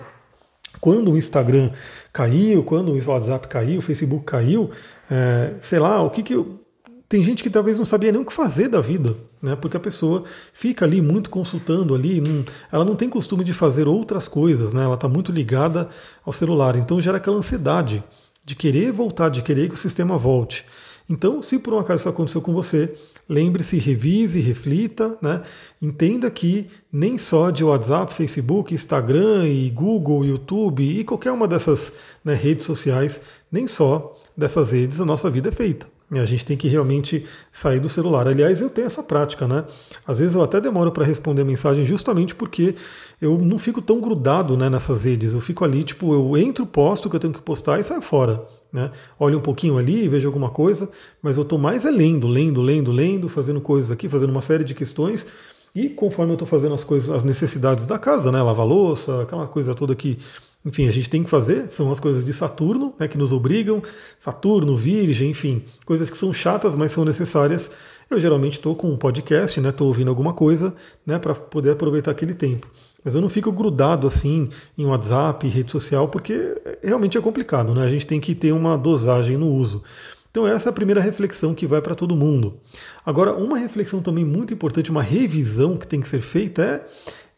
quando 0.81 1.13
o 1.13 1.17
Instagram 1.17 1.71
caiu, 2.13 2.63
quando 2.63 2.93
o 2.93 3.11
WhatsApp 3.11 3.49
caiu, 3.49 3.79
o 3.79 3.83
Facebook 3.83 4.25
caiu, 4.25 4.71
é, 5.11 5.55
sei 5.61 5.79
lá, 5.79 6.03
o 6.03 6.11
que 6.11 6.23
que 6.23 6.35
eu, 6.35 6.61
tem 7.09 7.23
gente 7.23 7.43
que 7.43 7.49
talvez 7.49 7.79
não 7.79 7.85
sabia 7.85 8.13
nem 8.13 8.21
o 8.21 8.25
que 8.25 8.33
fazer 8.33 8.69
da 8.69 8.81
vida, 8.81 9.17
né? 9.41 9.57
Porque 9.57 9.77
a 9.77 9.81
pessoa 9.81 10.25
fica 10.53 10.85
ali 10.85 11.01
muito 11.01 11.31
consultando 11.31 11.95
ali, 11.95 12.21
não, 12.21 12.45
ela 12.71 12.85
não 12.85 12.95
tem 12.95 13.09
costume 13.09 13.43
de 13.43 13.55
fazer 13.55 13.89
outras 13.89 14.29
coisas, 14.29 14.73
né? 14.75 14.85
Ela 14.85 14.95
está 14.95 15.09
muito 15.09 15.33
ligada 15.33 15.89
ao 16.25 16.33
celular, 16.33 16.77
então 16.77 17.01
gera 17.01 17.17
aquela 17.17 17.39
ansiedade 17.39 18.05
de 18.45 18.55
querer 18.55 18.93
voltar, 18.93 19.31
de 19.31 19.43
querer 19.43 19.69
que 19.69 19.75
o 19.75 19.79
sistema 19.79 20.19
volte. 20.19 20.67
Então, 21.09 21.41
se 21.41 21.59
por 21.59 21.73
um 21.73 21.79
acaso 21.79 22.01
isso 22.01 22.09
aconteceu 22.11 22.43
com 22.43 22.53
você, 22.53 22.95
lembre-se, 23.29 23.77
revise, 23.77 24.41
reflita, 24.41 25.19
né? 25.21 25.43
entenda 25.81 26.31
que 26.31 26.67
nem 26.91 27.19
só 27.19 27.51
de 27.51 27.63
WhatsApp, 27.63 28.15
Facebook, 28.15 28.75
Instagram 28.75 29.47
e 29.47 29.69
Google, 29.71 30.25
YouTube 30.25 30.83
e 30.83 31.05
qualquer 31.05 31.33
uma 31.33 31.47
dessas 31.47 31.93
né, 32.25 32.35
redes 32.35 32.65
sociais, 32.65 33.21
nem 33.53 33.67
só 33.67 34.17
dessas 34.37 34.73
redes 34.73 35.01
a 35.01 35.05
nossa 35.05 35.29
vida 35.29 35.51
é 35.51 35.53
feita. 35.53 35.87
A 36.11 36.25
gente 36.25 36.45
tem 36.47 36.57
que 36.57 36.69
realmente 36.69 37.27
sair 37.53 37.81
do 37.81 37.89
celular. 37.89 38.27
Aliás, 38.27 38.63
eu 38.63 38.71
tenho 38.71 38.87
essa 38.87 39.03
prática, 39.03 39.47
né? 39.47 39.65
Às 40.07 40.19
vezes 40.19 40.35
eu 40.35 40.43
até 40.43 40.59
demoro 40.59 40.91
para 40.91 41.05
responder 41.05 41.45
mensagem 41.45 41.85
justamente 41.85 42.35
porque 42.35 42.75
eu 43.21 43.37
não 43.37 43.59
fico 43.59 43.83
tão 43.83 44.01
grudado 44.01 44.57
né, 44.57 44.71
nessas 44.71 45.05
redes. 45.05 45.35
Eu 45.35 45.41
fico 45.41 45.67
ali, 45.67 45.85
tipo, 45.85 46.15
eu 46.15 46.35
entro, 46.39 46.65
posto 46.65 47.07
o 47.07 47.11
que 47.11 47.17
eu 47.17 47.21
tenho 47.21 47.35
que 47.35 47.43
postar 47.43 47.79
e 47.79 47.85
saio 47.85 48.01
fora. 48.01 48.43
Né? 48.73 48.91
Olho 49.19 49.39
um 49.39 49.43
pouquinho 49.43 49.79
ali, 49.79 50.09
vejo 50.09 50.29
alguma 50.29 50.51
coisa, 50.51 50.89
mas 51.23 51.37
eu 51.37 51.43
estou 51.43 51.59
mais 51.59 51.85
é 51.85 51.91
lendo, 51.91 52.29
lendo, 52.29 52.61
lendo, 52.61 52.93
lendo, 52.93 53.29
fazendo 53.29 53.61
coisas 53.61 53.91
aqui, 53.91 54.09
fazendo 54.09 54.31
uma 54.31 54.43
série 54.43 54.65
de 54.65 54.75
questões. 54.75 55.27
E 55.75 55.89
conforme 55.89 56.33
eu 56.33 56.35
estou 56.35 56.49
fazendo 56.49 56.75
as 56.75 56.85
coisas, 56.85 57.11
as 57.11 57.25
necessidades 57.25 57.87
da 57.87 57.99
casa, 57.99 58.33
né? 58.33 58.43
Lavar 58.43 58.67
louça, 58.67 59.23
aquela 59.23 59.47
coisa 59.47 59.75
toda 59.75 59.95
que 59.95 60.19
enfim, 60.65 60.89
a 60.89 60.91
gente 60.91 61.09
tem 61.09 61.23
que 61.23 61.31
fazer, 61.31 61.69
são 61.69 61.91
as 61.91 62.01
coisas 62.01 62.25
de 62.25 62.33
Saturno, 62.33 62.93
né, 62.99 63.07
que 63.07 63.17
nos 63.17 63.33
obrigam, 63.33 63.81
Saturno, 64.19 64.77
Virgem, 64.77 65.31
enfim, 65.31 65.65
coisas 65.85 66.11
que 66.11 66.19
são 66.19 66.35
chatas, 66.35 66.75
mas 66.75 66.93
são 66.93 67.05
necessárias. 67.05 67.71
Eu 68.11 68.19
geralmente 68.19 68.55
estou 68.55 68.75
com 68.75 68.91
um 68.91 68.97
podcast, 68.97 69.59
estou 69.59 69.87
né, 69.87 69.89
ouvindo 69.89 70.09
alguma 70.09 70.35
coisa, 70.35 70.75
né, 71.07 71.19
para 71.19 71.35
poder 71.35 71.71
aproveitar 71.71 72.11
aquele 72.11 72.35
tempo. 72.35 72.67
Mas 73.09 73.15
eu 73.15 73.23
não 73.23 73.31
fico 73.31 73.51
grudado 73.51 74.07
assim 74.07 74.51
em 74.77 74.85
WhatsApp, 74.85 75.49
rede 75.49 75.73
social, 75.73 76.09
porque 76.09 76.61
realmente 76.83 77.17
é 77.17 77.21
complicado, 77.23 77.75
né? 77.75 77.83
A 77.83 77.89
gente 77.89 78.07
tem 78.07 78.21
que 78.21 78.35
ter 78.35 78.53
uma 78.53 78.77
dosagem 78.77 79.39
no 79.39 79.51
uso. 79.51 79.83
Então 80.31 80.47
essa 80.47 80.69
é 80.69 80.71
a 80.71 80.75
primeira 80.75 81.01
reflexão 81.01 81.55
que 81.55 81.67
vai 81.67 81.81
para 81.81 81.95
todo 81.95 82.15
mundo. 82.15 82.61
Agora, 83.07 83.33
uma 83.33 83.57
reflexão 83.57 84.03
também 84.03 84.27
muito 84.27 84.53
importante, 84.53 84.91
uma 84.91 85.03
revisão 85.03 85.79
que 85.79 85.87
tem 85.87 86.03
que 86.03 86.07
ser 86.07 86.21
feita 86.21 86.63
é 86.63 86.87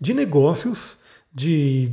de 0.01 0.13
negócios, 0.13 0.99
de 1.33 1.93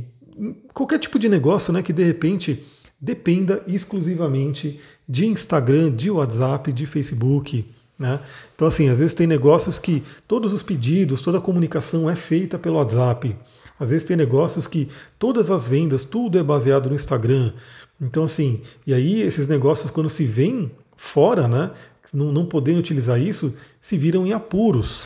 qualquer 0.74 0.98
tipo 0.98 1.16
de 1.16 1.28
negócio 1.28 1.72
né, 1.72 1.80
que 1.80 1.92
de 1.92 2.02
repente 2.02 2.64
dependa 3.00 3.62
exclusivamente 3.68 4.80
de 5.08 5.24
Instagram, 5.24 5.94
de 5.94 6.10
WhatsApp, 6.10 6.72
de 6.72 6.84
Facebook. 6.84 7.64
Né? 7.96 8.18
Então, 8.56 8.66
assim, 8.66 8.88
às 8.88 8.98
vezes 8.98 9.14
tem 9.14 9.28
negócios 9.28 9.78
que 9.78 10.02
todos 10.26 10.52
os 10.52 10.64
pedidos, 10.64 11.20
toda 11.20 11.38
a 11.38 11.40
comunicação 11.40 12.10
é 12.10 12.16
feita 12.16 12.58
pelo 12.58 12.74
WhatsApp. 12.78 13.36
Às 13.78 13.90
vezes 13.90 14.04
tem 14.04 14.16
negócios 14.16 14.66
que 14.66 14.88
todas 15.18 15.50
as 15.50 15.66
vendas, 15.66 16.04
tudo 16.04 16.38
é 16.38 16.42
baseado 16.42 16.88
no 16.88 16.94
Instagram. 16.94 17.52
Então, 18.00 18.24
assim, 18.24 18.60
e 18.86 18.94
aí 18.94 19.22
esses 19.22 19.48
negócios, 19.48 19.90
quando 19.90 20.10
se 20.10 20.24
vêm 20.24 20.70
fora, 20.96 21.46
né, 21.46 21.70
não, 22.12 22.32
não 22.32 22.46
podendo 22.46 22.78
utilizar 22.80 23.20
isso, 23.20 23.54
se 23.80 23.96
viram 23.96 24.26
em 24.26 24.32
apuros 24.32 25.04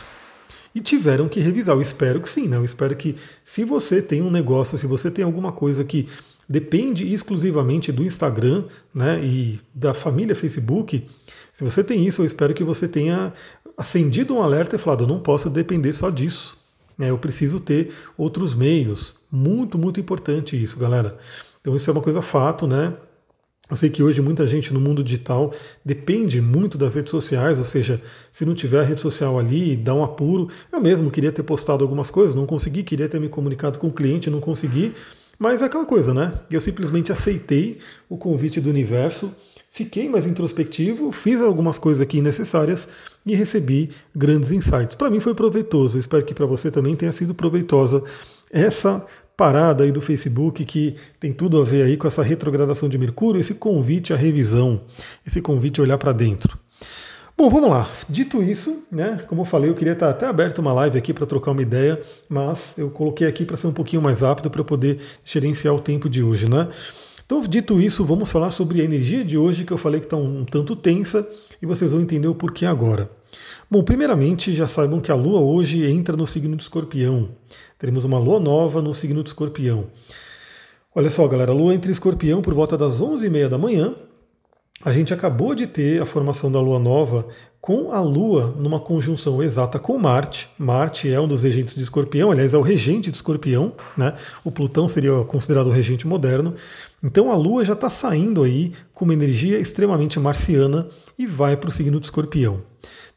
e 0.73 0.81
tiveram 0.81 1.27
que 1.27 1.39
revisar. 1.39 1.75
Eu 1.75 1.81
espero 1.81 2.21
que 2.21 2.29
sim, 2.29 2.47
né? 2.47 2.57
Eu 2.57 2.65
espero 2.65 2.95
que 2.95 3.15
se 3.43 3.63
você 3.63 4.01
tem 4.01 4.21
um 4.21 4.31
negócio, 4.31 4.77
se 4.77 4.87
você 4.87 5.11
tem 5.11 5.23
alguma 5.23 5.51
coisa 5.51 5.83
que 5.83 6.07
depende 6.47 7.13
exclusivamente 7.13 7.91
do 7.91 8.03
Instagram 8.03 8.63
né, 8.93 9.23
e 9.23 9.59
da 9.73 9.93
família 9.93 10.35
Facebook, 10.35 11.07
se 11.51 11.63
você 11.63 11.83
tem 11.83 12.05
isso, 12.05 12.21
eu 12.21 12.25
espero 12.25 12.53
que 12.53 12.63
você 12.63 12.87
tenha 12.87 13.33
acendido 13.77 14.35
um 14.35 14.41
alerta 14.41 14.75
e 14.75 14.79
falado, 14.79 15.03
eu 15.03 15.07
não 15.07 15.19
posso 15.19 15.49
depender 15.49 15.93
só 15.93 16.09
disso. 16.09 16.57
Né, 16.97 17.09
eu 17.09 17.17
preciso 17.17 17.59
ter 17.59 17.91
outros 18.17 18.53
meios. 18.53 19.15
Muito, 19.31 19.77
muito 19.77 19.99
importante 19.99 20.61
isso, 20.61 20.77
galera. 20.77 21.17
Então 21.59 21.75
isso 21.75 21.89
é 21.89 21.93
uma 21.93 22.01
coisa 22.01 22.21
fato, 22.21 22.67
né? 22.67 22.93
Eu 23.69 23.77
sei 23.77 23.89
que 23.89 24.03
hoje 24.03 24.21
muita 24.21 24.45
gente 24.45 24.73
no 24.73 24.79
mundo 24.79 25.03
digital 25.03 25.53
depende 25.83 26.41
muito 26.41 26.77
das 26.77 26.95
redes 26.95 27.09
sociais, 27.09 27.57
ou 27.57 27.63
seja, 27.63 28.01
se 28.31 28.45
não 28.45 28.53
tiver 28.53 28.81
a 28.81 28.83
rede 28.83 28.99
social 28.99 29.39
ali, 29.39 29.75
dá 29.75 29.95
um 29.95 30.03
apuro. 30.03 30.49
Eu 30.71 30.81
mesmo 30.81 31.09
queria 31.09 31.31
ter 31.31 31.43
postado 31.43 31.83
algumas 31.83 32.11
coisas, 32.11 32.35
não 32.35 32.45
consegui, 32.45 32.83
queria 32.83 33.07
ter 33.07 33.19
me 33.19 33.29
comunicado 33.29 33.79
com 33.79 33.87
o 33.87 33.91
cliente, 33.91 34.29
não 34.29 34.41
consegui. 34.41 34.93
Mas 35.39 35.61
é 35.61 35.65
aquela 35.65 35.85
coisa, 35.85 36.13
né? 36.13 36.33
Eu 36.51 36.59
simplesmente 36.59 37.11
aceitei 37.11 37.79
o 38.09 38.17
convite 38.17 38.59
do 38.59 38.69
universo, 38.69 39.33
fiquei 39.71 40.09
mais 40.09 40.27
introspectivo, 40.27 41.11
fiz 41.11 41.41
algumas 41.41 41.79
coisas 41.79 42.01
aqui 42.01 42.21
necessárias 42.21 42.87
e 43.25 43.35
recebi 43.35 43.89
grandes 44.15 44.51
insights. 44.51 44.95
Para 44.95 45.09
mim 45.09 45.19
foi 45.19 45.33
proveitoso, 45.33 45.97
espero 45.97 46.23
que 46.23 46.33
para 46.33 46.45
você 46.45 46.69
também 46.69 46.95
tenha 46.95 47.11
sido 47.11 47.33
proveitosa 47.33 48.03
essa 48.51 49.05
parada 49.35 49.83
aí 49.83 49.91
do 49.91 50.01
Facebook 50.01 50.63
que 50.63 50.95
tem 51.19 51.33
tudo 51.33 51.59
a 51.59 51.63
ver 51.63 51.83
aí 51.83 51.97
com 51.97 52.07
essa 52.07 52.21
retrogradação 52.21 52.87
de 52.87 52.97
Mercúrio, 52.97 53.41
esse 53.41 53.55
convite 53.55 54.13
à 54.13 54.15
revisão, 54.15 54.81
esse 55.25 55.41
convite 55.41 55.79
a 55.79 55.83
olhar 55.83 55.97
para 55.97 56.11
dentro. 56.11 56.57
Bom, 57.35 57.49
vamos 57.49 57.69
lá. 57.71 57.89
Dito 58.07 58.43
isso, 58.43 58.83
né, 58.91 59.23
como 59.27 59.41
eu 59.41 59.45
falei, 59.45 59.69
eu 59.69 59.73
queria 59.73 59.93
estar 59.93 60.09
até 60.09 60.27
aberto 60.27 60.59
uma 60.59 60.71
live 60.71 60.99
aqui 60.99 61.11
para 61.11 61.25
trocar 61.25 61.51
uma 61.51 61.63
ideia, 61.63 61.99
mas 62.29 62.75
eu 62.77 62.91
coloquei 62.91 63.27
aqui 63.27 63.43
para 63.43 63.57
ser 63.57 63.65
um 63.65 63.73
pouquinho 63.73 64.03
mais 64.03 64.21
rápido 64.21 64.51
para 64.51 64.63
poder 64.63 64.99
gerenciar 65.25 65.73
o 65.73 65.79
tempo 65.79 66.07
de 66.07 66.21
hoje, 66.21 66.47
né? 66.47 66.67
Então, 67.25 67.41
dito 67.41 67.81
isso, 67.81 68.05
vamos 68.05 68.31
falar 68.31 68.51
sobre 68.51 68.81
a 68.81 68.83
energia 68.83 69.23
de 69.25 69.35
hoje 69.35 69.63
que 69.63 69.73
eu 69.73 69.77
falei 69.77 69.99
que 69.99 70.05
está 70.05 70.15
um 70.17 70.45
tanto 70.45 70.75
tensa 70.75 71.27
e 71.61 71.65
vocês 71.65 71.91
vão 71.91 72.01
entender 72.01 72.27
o 72.27 72.35
porquê 72.35 72.65
agora. 72.65 73.09
Bom, 73.69 73.83
primeiramente, 73.83 74.53
já 74.53 74.67
saibam 74.67 74.99
que 74.99 75.11
a 75.11 75.15
Lua 75.15 75.39
hoje 75.41 75.85
entra 75.89 76.15
no 76.15 76.27
signo 76.27 76.55
de 76.55 76.63
Escorpião. 76.63 77.29
Teremos 77.83 78.05
uma 78.05 78.17
lua 78.17 78.39
nova 78.39 78.81
no 78.81 78.93
signo 78.93 79.21
de 79.21 79.29
escorpião. 79.31 79.87
Olha 80.95 81.09
só, 81.09 81.27
galera, 81.27 81.51
a 81.51 81.53
lua 81.53 81.73
entra 81.73 81.89
em 81.89 81.91
escorpião 81.91 82.41
por 82.41 82.53
volta 82.53 82.77
das 82.77 83.01
11h30 83.01 83.49
da 83.49 83.57
manhã. 83.57 83.93
A 84.85 84.93
gente 84.93 85.13
acabou 85.13 85.53
de 85.53 85.67
ter 85.67 86.01
a 86.01 86.05
formação 86.05 86.49
da 86.49 86.61
lua 86.61 86.79
nova 86.79 87.27
com 87.59 87.91
a 87.91 87.99
lua 87.99 88.55
numa 88.57 88.79
conjunção 88.79 89.43
exata 89.43 89.79
com 89.79 89.97
Marte. 89.97 90.47
Marte 90.57 91.11
é 91.11 91.19
um 91.19 91.27
dos 91.27 91.43
regentes 91.43 91.75
de 91.75 91.81
escorpião, 91.81 92.31
aliás, 92.31 92.53
é 92.53 92.57
o 92.57 92.61
regente 92.61 93.11
de 93.11 93.17
escorpião, 93.17 93.73
né? 93.97 94.13
O 94.45 94.51
Plutão 94.51 94.87
seria 94.87 95.23
considerado 95.25 95.67
o 95.67 95.71
regente 95.71 96.07
moderno. 96.07 96.53
Então 97.03 97.29
a 97.29 97.35
lua 97.35 97.65
já 97.65 97.73
está 97.73 97.89
saindo 97.89 98.43
aí 98.43 98.71
com 98.93 99.03
uma 99.03 99.13
energia 99.13 99.59
extremamente 99.59 100.19
marciana 100.19 100.87
e 101.19 101.27
vai 101.27 101.57
para 101.57 101.67
o 101.67 101.71
signo 101.71 101.99
de 101.99 102.07
escorpião. 102.07 102.61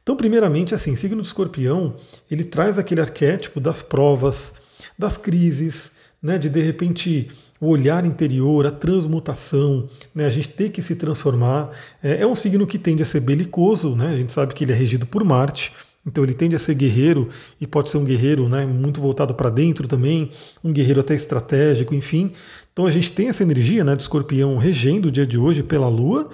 Então, 0.02 0.16
primeiramente, 0.16 0.75
assim, 0.75 0.95
signo 0.95 1.21
de 1.21 1.26
escorpião, 1.26 1.97
ele 2.31 2.45
traz 2.45 2.78
aquele 2.78 3.00
arquétipo 3.00 3.59
das 3.59 3.83
provas, 3.83 4.55
das 4.97 5.16
crises, 5.16 5.93
né, 6.23 6.38
de 6.38 6.49
de 6.49 6.61
repente 6.61 7.28
o 7.61 7.69
olhar 7.69 8.05
interior, 8.05 8.66
a 8.66 8.71
transmutação, 8.71 9.88
né, 10.14 10.26
a 10.26 10.31
gente 10.31 10.49
ter 10.49 10.71
que 10.71 10.83
se 10.83 10.95
transformar. 10.95 11.71
É, 12.02 12.23
é, 12.23 12.26
um 12.26 12.37
signo 12.37 12.66
que 12.66 12.78
tende 12.78 13.02
a 13.02 13.07
ser 13.07 13.21
belicoso, 13.21 13.97
né, 13.97 14.09
a 14.09 14.16
gente 14.16 14.33
sabe 14.33 14.55
que 14.55 14.64
ele 14.64 14.73
é 14.73 14.76
regido 14.76 15.07
por 15.07 15.25
Marte, 15.25 15.73
então 16.07 16.23
ele 16.23 16.35
tende 16.35 16.55
a 16.55 16.59
ser 16.59 16.75
guerreiro 16.75 17.28
e 17.61 17.66
pode 17.66 17.90
ser 17.90 17.99
um 17.99 18.05
guerreiro 18.05 18.49
né, 18.49 18.64
muito 18.64 19.00
voltado 19.00 19.35
para 19.35 19.50
dentro 19.50 19.88
também, 19.88 20.31
um 20.62 20.73
guerreiro 20.73 21.00
até 21.00 21.14
estratégico, 21.14 21.95
enfim. 21.95 22.31
Então 22.76 22.85
a 22.85 22.90
gente 22.90 23.11
tem 23.11 23.28
essa 23.30 23.42
energia 23.42 23.83
né, 23.83 23.97
do 23.97 24.00
escorpião 24.00 24.59
regendo 24.59 25.09
o 25.09 25.11
dia 25.11 25.26
de 25.26 25.38
hoje 25.38 25.62
pela 25.62 25.88
Lua 25.88 26.28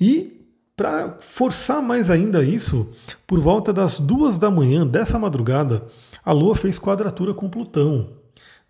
e 0.00 0.40
para 0.76 1.16
forçar 1.18 1.82
mais 1.82 2.08
ainda 2.08 2.44
isso, 2.44 2.94
por 3.26 3.40
volta 3.40 3.72
das 3.72 3.98
duas 3.98 4.38
da 4.38 4.48
manhã 4.52 4.86
dessa 4.86 5.18
madrugada, 5.18 5.84
a 6.24 6.30
Lua 6.30 6.54
fez 6.54 6.78
quadratura 6.78 7.34
com 7.34 7.50
Plutão. 7.50 8.08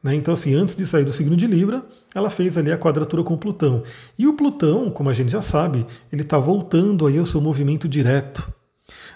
Né? 0.02 0.14
Então, 0.14 0.32
assim, 0.32 0.54
antes 0.54 0.74
de 0.74 0.86
sair 0.86 1.04
do 1.04 1.12
signo 1.12 1.36
de 1.36 1.46
Libra, 1.46 1.84
ela 2.14 2.30
fez 2.30 2.56
ali 2.56 2.72
a 2.72 2.78
quadratura 2.78 3.22
com 3.22 3.36
Plutão. 3.36 3.82
E 4.18 4.26
o 4.26 4.32
Plutão, 4.32 4.88
como 4.90 5.10
a 5.10 5.12
gente 5.12 5.30
já 5.30 5.42
sabe, 5.42 5.84
ele 6.10 6.22
está 6.22 6.38
voltando 6.38 7.06
aí 7.06 7.18
ao 7.18 7.26
seu 7.26 7.42
movimento 7.42 7.86
direto. 7.86 8.50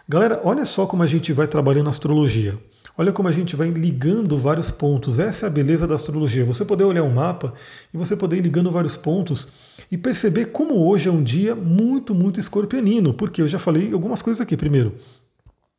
Galera, 0.06 0.42
olha 0.44 0.66
só 0.66 0.84
como 0.84 1.02
a 1.02 1.06
gente 1.06 1.32
vai 1.32 1.48
trabalhando 1.48 1.88
astrologia. 1.88 2.58
Olha 2.96 3.12
como 3.12 3.28
a 3.28 3.32
gente 3.32 3.56
vai 3.56 3.70
ligando 3.70 4.38
vários 4.38 4.70
pontos. 4.70 5.18
Essa 5.18 5.46
é 5.46 5.48
a 5.48 5.50
beleza 5.50 5.84
da 5.84 5.96
astrologia. 5.96 6.44
Você 6.44 6.64
poder 6.64 6.84
olhar 6.84 7.02
um 7.02 7.12
mapa 7.12 7.52
e 7.92 7.96
você 7.96 8.14
poder 8.14 8.36
ir 8.36 8.42
ligando 8.42 8.70
vários 8.70 8.96
pontos 8.96 9.48
e 9.90 9.98
perceber 9.98 10.46
como 10.46 10.86
hoje 10.86 11.08
é 11.08 11.12
um 11.12 11.22
dia 11.22 11.56
muito, 11.56 12.14
muito 12.14 12.38
escorpionino. 12.38 13.12
Porque 13.12 13.42
eu 13.42 13.48
já 13.48 13.58
falei 13.58 13.92
algumas 13.92 14.22
coisas 14.22 14.40
aqui. 14.40 14.56
Primeiro, 14.56 14.94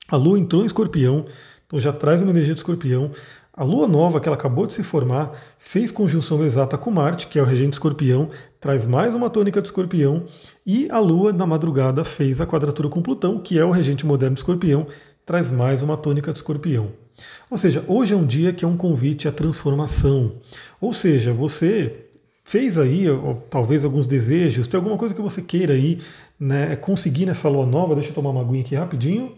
a 0.10 0.17
Lua 0.17 0.38
entrou 0.38 0.63
em 0.63 0.65
escorpião, 0.65 1.25
então 1.65 1.79
já 1.79 1.93
traz 1.93 2.22
uma 2.22 2.31
energia 2.31 2.53
de 2.53 2.60
escorpião. 2.60 3.10
A 3.57 3.63
lua 3.63 3.88
nova 3.88 4.19
que 4.19 4.27
ela 4.27 4.36
acabou 4.36 4.67
de 4.67 4.74
se 4.74 4.84
formar 4.84 5.31
fez 5.57 5.89
conjunção 5.89 6.43
exata 6.43 6.77
com 6.77 6.91
Marte, 6.91 7.27
que 7.27 7.39
é 7.39 7.41
o 7.41 7.45
regente 7.45 7.72
escorpião, 7.72 8.29
traz 8.60 8.86
mais 8.86 9.15
uma 9.15 9.29
tônica 9.29 9.62
de 9.62 9.69
escorpião, 9.69 10.24
e 10.65 10.91
a 10.91 11.00
lua 11.00 11.31
na 11.31 11.48
madrugada 11.48 12.03
fez 12.03 12.41
a 12.41 12.45
quadratura 12.45 12.89
com 12.89 13.01
Plutão, 13.01 13.39
que 13.39 13.57
é 13.57 13.63
o 13.63 13.72
regente 13.72 14.05
moderno 14.05 14.36
de 14.36 14.41
escorpião, 14.41 14.86
traz 15.25 15.50
mais 15.50 15.81
uma 15.81 15.95
tônica 15.95 16.34
de 16.34 16.39
escorpião. 16.39 17.04
Ou 17.50 17.57
seja, 17.57 17.84
hoje 17.88 18.13
é 18.13 18.17
um 18.17 18.25
dia 18.25 18.51
que 18.53 18.65
é 18.65 18.67
um 18.67 18.77
convite 18.77 19.27
à 19.27 19.31
transformação. 19.31 20.34
Ou 20.81 20.93
seja, 20.93 21.34
você 21.34 22.05
fez 22.43 22.77
aí 22.77 23.05
talvez 23.50 23.84
alguns 23.84 24.05
desejos, 24.05 24.67
tem 24.67 24.77
alguma 24.77 24.98
coisa 24.98 25.15
que 25.15 25.22
você 25.22 25.41
queira 25.41 25.74
aí 25.74 26.00
né, 26.39 26.75
conseguir 26.75 27.25
nessa 27.25 27.50
lua 27.50 27.65
nova. 27.65 27.95
Deixa 27.95 28.10
eu 28.10 28.13
tomar 28.15 28.29
uma 28.29 28.41
aguinha 28.41 28.62
aqui 28.62 28.75
rapidinho. 28.75 29.36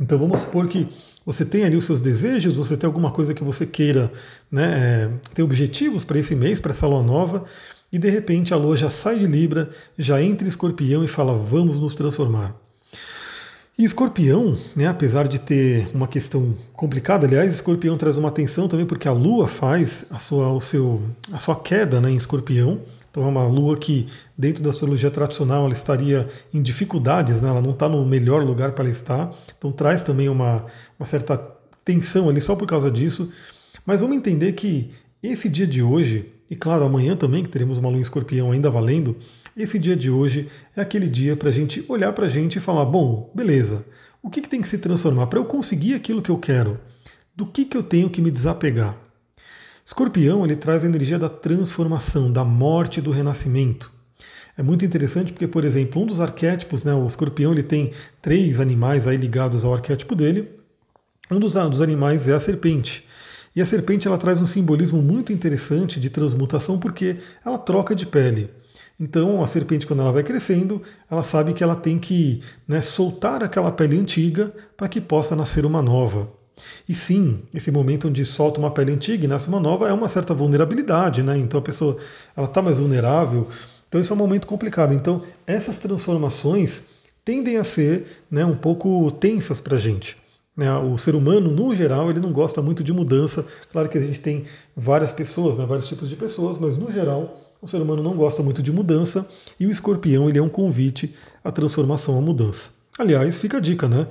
Então 0.00 0.18
vamos 0.18 0.40
supor 0.40 0.68
que 0.68 0.88
você 1.26 1.44
tem 1.44 1.64
ali 1.64 1.76
os 1.76 1.84
seus 1.84 2.00
desejos, 2.00 2.56
você 2.56 2.76
tem 2.76 2.86
alguma 2.86 3.10
coisa 3.10 3.34
que 3.34 3.42
você 3.42 3.66
queira 3.66 4.10
né, 4.50 4.64
é, 4.78 5.10
ter 5.34 5.42
objetivos 5.42 6.04
para 6.04 6.18
esse 6.18 6.34
mês, 6.34 6.60
para 6.60 6.70
essa 6.70 6.86
lua 6.86 7.02
nova, 7.02 7.44
e 7.92 7.98
de 7.98 8.08
repente 8.08 8.54
a 8.54 8.56
lua 8.56 8.76
já 8.76 8.88
sai 8.88 9.18
de 9.18 9.26
Libra, 9.26 9.68
já 9.98 10.22
entra 10.22 10.46
em 10.46 10.48
escorpião 10.48 11.02
e 11.02 11.08
fala: 11.08 11.36
vamos 11.36 11.78
nos 11.78 11.94
transformar. 11.94 12.67
E 13.78 13.84
escorpião, 13.84 14.58
né, 14.74 14.88
apesar 14.88 15.28
de 15.28 15.38
ter 15.38 15.88
uma 15.94 16.08
questão 16.08 16.52
complicada, 16.72 17.28
aliás, 17.28 17.54
escorpião 17.54 17.96
traz 17.96 18.18
uma 18.18 18.28
atenção 18.28 18.66
também 18.66 18.84
porque 18.84 19.06
a 19.06 19.12
lua 19.12 19.46
faz 19.46 20.04
a 20.10 20.18
sua, 20.18 20.52
o 20.52 20.60
seu, 20.60 21.00
a 21.32 21.38
sua 21.38 21.54
queda 21.54 22.00
né, 22.00 22.10
em 22.10 22.16
escorpião. 22.16 22.80
Então 23.08 23.22
é 23.22 23.26
uma 23.26 23.46
lua 23.46 23.76
que, 23.76 24.08
dentro 24.36 24.64
da 24.64 24.70
astrologia 24.70 25.12
tradicional, 25.12 25.64
ela 25.64 25.72
estaria 25.72 26.26
em 26.52 26.60
dificuldades, 26.60 27.40
né? 27.40 27.50
ela 27.50 27.62
não 27.62 27.70
está 27.70 27.88
no 27.88 28.04
melhor 28.04 28.42
lugar 28.42 28.72
para 28.72 28.82
ela 28.82 28.92
estar. 28.92 29.32
Então 29.56 29.70
traz 29.70 30.02
também 30.02 30.28
uma, 30.28 30.66
uma 30.98 31.06
certa 31.06 31.38
tensão 31.84 32.28
ali 32.28 32.40
só 32.40 32.56
por 32.56 32.66
causa 32.66 32.90
disso. 32.90 33.32
Mas 33.86 34.00
vamos 34.00 34.16
entender 34.16 34.54
que 34.54 34.90
esse 35.22 35.48
dia 35.48 35.68
de 35.68 35.84
hoje, 35.84 36.26
e 36.50 36.56
claro, 36.56 36.84
amanhã 36.84 37.14
também, 37.14 37.42
que 37.42 37.48
teremos 37.48 37.78
uma 37.78 37.88
lua 37.88 37.98
em 37.98 38.02
escorpião 38.02 38.50
ainda 38.52 38.70
valendo, 38.70 39.16
esse 39.56 39.78
dia 39.78 39.96
de 39.96 40.10
hoje 40.10 40.48
é 40.76 40.80
aquele 40.80 41.08
dia 41.08 41.36
para 41.36 41.48
a 41.48 41.52
gente 41.52 41.84
olhar 41.88 42.12
para 42.12 42.26
a 42.26 42.28
gente 42.28 42.56
e 42.56 42.60
falar: 42.60 42.84
bom, 42.84 43.30
beleza, 43.34 43.84
o 44.22 44.30
que, 44.30 44.40
que 44.40 44.48
tem 44.48 44.62
que 44.62 44.68
se 44.68 44.78
transformar? 44.78 45.26
Para 45.26 45.38
eu 45.38 45.44
conseguir 45.44 45.94
aquilo 45.94 46.22
que 46.22 46.30
eu 46.30 46.38
quero, 46.38 46.78
do 47.34 47.46
que, 47.46 47.64
que 47.64 47.76
eu 47.76 47.82
tenho 47.82 48.08
que 48.08 48.22
me 48.22 48.30
desapegar? 48.30 48.96
Escorpião 49.84 50.44
ele 50.44 50.54
traz 50.54 50.84
a 50.84 50.86
energia 50.86 51.18
da 51.18 51.28
transformação, 51.28 52.30
da 52.30 52.44
morte 52.44 53.00
do 53.00 53.10
renascimento. 53.10 53.90
É 54.56 54.62
muito 54.62 54.84
interessante 54.84 55.32
porque, 55.32 55.46
por 55.46 55.64
exemplo, 55.64 56.02
um 56.02 56.06
dos 56.06 56.20
arquétipos, 56.20 56.84
né, 56.84 56.92
o 56.92 57.06
escorpião 57.06 57.52
ele 57.52 57.62
tem 57.62 57.92
três 58.20 58.60
animais 58.60 59.06
aí 59.06 59.16
ligados 59.16 59.64
ao 59.64 59.72
arquétipo 59.72 60.14
dele. 60.14 60.48
Um 61.30 61.38
dos, 61.38 61.54
dos 61.54 61.80
animais 61.80 62.28
é 62.28 62.34
a 62.34 62.40
serpente. 62.40 63.06
E 63.54 63.62
a 63.62 63.66
serpente 63.66 64.06
ela 64.06 64.18
traz 64.18 64.40
um 64.40 64.46
simbolismo 64.46 65.02
muito 65.02 65.32
interessante 65.32 65.98
de 65.98 66.10
transmutação 66.10 66.78
porque 66.78 67.16
ela 67.44 67.58
troca 67.58 67.94
de 67.94 68.06
pele. 68.06 68.50
Então 69.00 69.42
a 69.42 69.46
serpente, 69.46 69.86
quando 69.86 70.00
ela 70.00 70.12
vai 70.12 70.22
crescendo, 70.22 70.82
ela 71.10 71.22
sabe 71.22 71.52
que 71.52 71.62
ela 71.62 71.76
tem 71.76 71.98
que 71.98 72.42
né, 72.66 72.82
soltar 72.82 73.42
aquela 73.42 73.70
pele 73.70 73.98
antiga 73.98 74.52
para 74.76 74.88
que 74.88 75.00
possa 75.00 75.36
nascer 75.36 75.64
uma 75.64 75.80
nova. 75.80 76.28
E 76.88 76.94
sim, 76.94 77.42
esse 77.54 77.70
momento 77.70 78.08
onde 78.08 78.24
solta 78.24 78.58
uma 78.58 78.70
pele 78.70 78.92
antiga 78.92 79.24
e 79.24 79.28
nasce 79.28 79.48
uma 79.48 79.60
nova 79.60 79.88
é 79.88 79.92
uma 79.92 80.08
certa 80.08 80.34
vulnerabilidade, 80.34 81.22
né? 81.22 81.38
Então 81.38 81.60
a 81.60 81.62
pessoa 81.62 81.96
ela 82.36 82.46
está 82.46 82.60
mais 82.60 82.78
vulnerável. 82.78 83.46
Então 83.88 84.00
isso 84.00 84.12
é 84.12 84.16
um 84.16 84.18
momento 84.18 84.46
complicado. 84.46 84.92
Então 84.92 85.22
essas 85.46 85.78
transformações 85.78 86.84
tendem 87.24 87.56
a 87.56 87.64
ser 87.64 88.24
né, 88.30 88.44
um 88.44 88.56
pouco 88.56 89.10
tensas 89.12 89.60
para 89.60 89.76
a 89.76 89.78
gente. 89.78 90.16
Né? 90.58 90.68
O 90.76 90.98
ser 90.98 91.14
humano, 91.14 91.52
no 91.52 91.72
geral, 91.72 92.10
ele 92.10 92.18
não 92.18 92.32
gosta 92.32 92.60
muito 92.60 92.82
de 92.82 92.92
mudança. 92.92 93.46
Claro 93.70 93.88
que 93.88 93.96
a 93.96 94.00
gente 94.00 94.18
tem 94.18 94.44
várias 94.76 95.12
pessoas, 95.12 95.56
né, 95.56 95.64
vários 95.64 95.86
tipos 95.86 96.08
de 96.08 96.16
pessoas, 96.16 96.58
mas 96.58 96.76
no 96.76 96.90
geral 96.90 97.44
o 97.62 97.68
ser 97.68 97.80
humano 97.80 98.02
não 98.02 98.16
gosta 98.16 98.42
muito 98.42 98.60
de 98.60 98.72
mudança 98.72 99.28
e 99.58 99.66
o 99.66 99.70
escorpião 99.70 100.28
ele 100.28 100.36
é 100.36 100.42
um 100.42 100.48
convite 100.48 101.14
à 101.44 101.52
transformação, 101.52 102.18
à 102.18 102.20
mudança. 102.20 102.70
Aliás, 102.98 103.38
fica 103.38 103.58
a 103.58 103.60
dica, 103.60 103.88
né? 103.88 104.08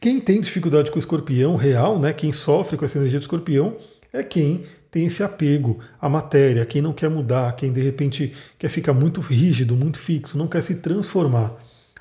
Quem 0.00 0.18
tem 0.18 0.40
dificuldade 0.40 0.90
com 0.90 0.96
o 0.96 0.98
escorpião 0.98 1.54
real, 1.54 2.00
né, 2.00 2.12
quem 2.12 2.32
sofre 2.32 2.76
com 2.76 2.84
essa 2.84 2.98
energia 2.98 3.20
do 3.20 3.22
escorpião, 3.22 3.76
é 4.12 4.24
quem 4.24 4.64
tem 4.90 5.06
esse 5.06 5.22
apego 5.22 5.78
à 6.00 6.08
matéria, 6.08 6.66
quem 6.66 6.82
não 6.82 6.92
quer 6.92 7.08
mudar, 7.08 7.54
quem 7.54 7.72
de 7.72 7.80
repente 7.80 8.32
quer 8.58 8.68
ficar 8.68 8.94
muito 8.94 9.20
rígido, 9.20 9.76
muito 9.76 9.98
fixo, 9.98 10.36
não 10.36 10.48
quer 10.48 10.62
se 10.62 10.76
transformar. 10.76 11.54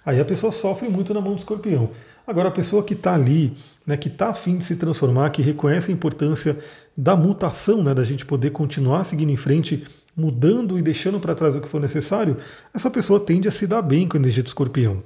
Aí 0.06 0.20
a 0.20 0.25
pessoa 0.25 0.51
sofre 0.51 0.89
muito 0.89 1.13
na 1.13 1.22
mão 1.22 1.34
do 1.34 1.39
escorpião. 1.39 1.89
Agora, 2.25 2.50
a 2.50 2.51
pessoa 2.51 2.84
que 2.84 2.94
está 2.94 3.15
ali, 3.15 3.53
né, 3.86 3.98
que 3.98 4.08
está 4.08 4.29
afim 4.29 4.58
de 4.58 4.65
se 4.65 4.75
transformar, 4.75 5.32
que 5.32 5.41
reconhece 5.41 5.91
a 5.91 5.94
importância 5.94 6.58
da 6.96 7.15
mutação, 7.15 7.84
né, 7.84 7.94
da 7.94 8.03
gente 8.03 8.25
poder 8.25 8.51
continuar 8.51 9.03
seguindo 9.03 9.32
em 9.32 9.38
frente, 9.38 9.84
mudando 10.15 10.77
e 10.77 10.82
deixando 10.82 11.20
para 11.20 11.34
trás 11.34 11.56
o 11.56 11.62
que 11.62 11.68
for 11.68 11.82
necessário, 11.82 12.38
essa 12.74 12.89
pessoa 12.89 13.20
tende 13.20 13.48
a 13.48 13.51
se 13.51 13.65
dar 13.65 13.82
bem 13.82 14.08
com 14.08 14.18
a 14.18 14.20
energia 14.20 14.44
do 14.44 14.48
escorpião. 14.48 15.01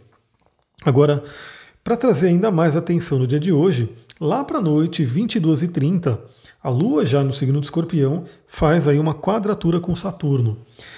Agora, 0.84 1.24
para 1.84 1.96
trazer 1.96 2.28
ainda 2.28 2.52
mais 2.52 2.76
atenção 2.76 3.20
no 3.20 3.28
dia 3.28 3.40
de 3.40 3.52
hoje, 3.52 3.90
lá 4.20 4.44
para 4.44 4.58
a 4.58 4.62
noite, 4.62 5.06
22h30, 5.06 6.18
a 6.64 6.70
Lua, 6.70 7.06
já 7.06 7.24
no 7.24 7.34
signo 7.34 7.60
do 7.60 7.64
escorpião, 7.66 8.24
faz 8.48 8.88
aí 8.88 8.98
uma 8.98 9.14
quadratura 9.14 9.80
com 9.80 9.96
Saturno. 9.96 10.58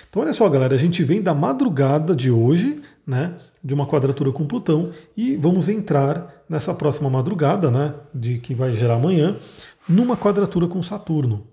Então, 0.09 0.21
olha 0.21 0.31
só, 0.31 0.47
galera, 0.47 0.75
a 0.75 0.77
gente 0.77 1.03
vem 1.03 1.21
da 1.21 1.33
madrugada 1.33 2.15
de 2.15 2.29
hoje, 2.29 2.81
né, 3.05 3.33
de 3.65 3.73
uma 3.73 3.87
quadratura 3.87 4.31
com 4.31 4.45
Plutão, 4.45 4.91
e 5.17 5.35
vamos 5.35 5.67
entrar 5.67 6.45
nessa 6.47 6.71
próxima 6.71 7.09
madrugada, 7.09 7.71
né, 7.71 7.95
de 8.13 8.37
que 8.37 8.53
vai 8.53 8.75
gerar 8.75 8.93
amanhã, 8.93 9.35
numa 9.89 10.15
quadratura 10.15 10.67
com 10.67 10.83
Saturno. 10.83 11.47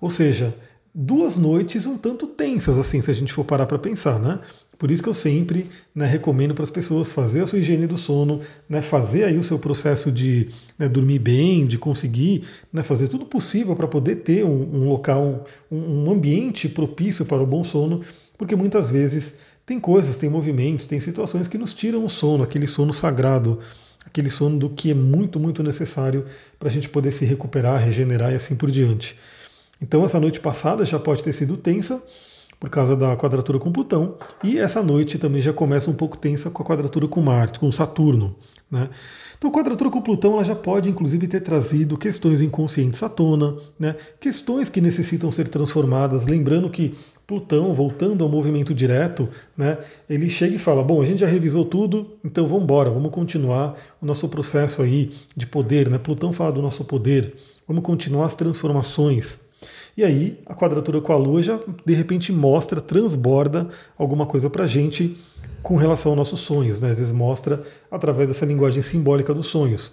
Ou 0.00 0.08
seja, 0.08 0.54
duas 0.94 1.36
noites 1.36 1.84
um 1.84 1.98
tanto 1.98 2.26
tensas, 2.26 2.78
assim, 2.78 3.02
se 3.02 3.10
a 3.10 3.14
gente 3.14 3.34
for 3.34 3.44
parar 3.44 3.66
para 3.66 3.78
pensar, 3.78 4.18
né? 4.18 4.40
Por 4.78 4.90
isso 4.90 5.02
que 5.02 5.08
eu 5.10 5.14
sempre 5.14 5.68
né, 5.94 6.06
recomendo 6.06 6.54
para 6.54 6.64
as 6.64 6.70
pessoas 6.70 7.12
fazer 7.12 7.42
a 7.42 7.46
sua 7.46 7.58
higiene 7.58 7.86
do 7.86 7.98
sono, 7.98 8.40
né, 8.66 8.80
fazer 8.80 9.24
aí 9.24 9.36
o 9.38 9.44
seu 9.44 9.58
processo 9.58 10.10
de 10.10 10.48
né, 10.78 10.88
dormir 10.88 11.18
bem, 11.18 11.66
de 11.66 11.76
conseguir 11.76 12.44
né, 12.72 12.82
fazer 12.82 13.08
tudo 13.08 13.26
possível 13.26 13.76
para 13.76 13.86
poder 13.86 14.16
ter 14.16 14.42
um, 14.42 14.74
um 14.74 14.88
local, 14.88 15.44
um, 15.70 16.06
um 16.06 16.10
ambiente 16.10 16.66
propício 16.66 17.26
para 17.26 17.42
o 17.42 17.46
bom 17.46 17.62
sono, 17.62 18.00
porque 18.36 18.56
muitas 18.56 18.90
vezes 18.90 19.36
tem 19.64 19.78
coisas, 19.78 20.16
tem 20.16 20.28
movimentos, 20.28 20.86
tem 20.86 21.00
situações 21.00 21.48
que 21.48 21.58
nos 21.58 21.72
tiram 21.72 22.04
o 22.04 22.08
sono, 22.08 22.42
aquele 22.42 22.66
sono 22.66 22.92
sagrado, 22.92 23.60
aquele 24.04 24.30
sono 24.30 24.58
do 24.58 24.70
que 24.70 24.90
é 24.90 24.94
muito, 24.94 25.38
muito 25.38 25.62
necessário 25.62 26.26
para 26.58 26.68
a 26.68 26.72
gente 26.72 26.88
poder 26.88 27.12
se 27.12 27.24
recuperar, 27.24 27.80
regenerar 27.80 28.32
e 28.32 28.36
assim 28.36 28.56
por 28.56 28.70
diante. 28.70 29.16
Então 29.80 30.04
essa 30.04 30.20
noite 30.20 30.40
passada 30.40 30.84
já 30.84 30.98
pode 30.98 31.22
ter 31.22 31.32
sido 31.32 31.56
tensa, 31.56 32.02
por 32.62 32.70
causa 32.70 32.94
da 32.94 33.16
quadratura 33.16 33.58
com 33.58 33.72
Plutão. 33.72 34.14
E 34.40 34.56
essa 34.56 34.80
noite 34.80 35.18
também 35.18 35.42
já 35.42 35.52
começa 35.52 35.90
um 35.90 35.94
pouco 35.94 36.16
tensa 36.16 36.48
com 36.48 36.62
a 36.62 36.64
quadratura 36.66 37.08
com 37.08 37.20
Marte, 37.20 37.58
com 37.58 37.72
Saturno. 37.72 38.36
Né? 38.70 38.88
Então, 39.36 39.50
a 39.50 39.52
quadratura 39.52 39.90
com 39.90 40.00
Plutão 40.00 40.34
ela 40.34 40.44
já 40.44 40.54
pode, 40.54 40.88
inclusive, 40.88 41.26
ter 41.26 41.40
trazido 41.40 41.98
questões 41.98 42.40
inconscientes 42.40 43.02
à 43.02 43.08
tona, 43.08 43.56
né? 43.76 43.96
questões 44.20 44.68
que 44.68 44.80
necessitam 44.80 45.32
ser 45.32 45.48
transformadas. 45.48 46.24
Lembrando 46.24 46.70
que 46.70 46.94
Plutão, 47.32 47.72
voltando 47.72 48.22
ao 48.22 48.28
movimento 48.28 48.74
direto, 48.74 49.26
né, 49.56 49.78
ele 50.06 50.28
chega 50.28 50.56
e 50.56 50.58
fala: 50.58 50.82
Bom, 50.82 51.00
a 51.00 51.04
gente 51.06 51.20
já 51.20 51.26
revisou 51.26 51.64
tudo, 51.64 52.10
então 52.22 52.46
vamos 52.46 52.64
embora, 52.64 52.90
vamos 52.90 53.10
continuar 53.10 53.74
o 54.02 54.04
nosso 54.04 54.28
processo 54.28 54.82
aí 54.82 55.10
de 55.34 55.46
poder. 55.46 55.88
Né? 55.88 55.96
Plutão 55.96 56.30
fala 56.30 56.52
do 56.52 56.60
nosso 56.60 56.84
poder, 56.84 57.34
vamos 57.66 57.82
continuar 57.82 58.26
as 58.26 58.34
transformações. 58.34 59.40
E 59.96 60.04
aí 60.04 60.40
a 60.44 60.54
quadratura 60.54 61.00
com 61.00 61.10
a 61.10 61.16
Lua 61.16 61.40
já 61.40 61.58
de 61.86 61.94
repente 61.94 62.30
mostra, 62.34 62.82
transborda 62.82 63.66
alguma 63.96 64.26
coisa 64.26 64.50
para 64.50 64.64
a 64.64 64.66
gente 64.66 65.16
com 65.62 65.76
relação 65.76 66.12
aos 66.12 66.18
nossos 66.18 66.40
sonhos. 66.40 66.80
Né? 66.80 66.90
Às 66.90 66.98
vezes 66.98 67.14
mostra 67.14 67.62
através 67.90 68.28
dessa 68.28 68.44
linguagem 68.44 68.82
simbólica 68.82 69.32
dos 69.32 69.46
sonhos. 69.46 69.90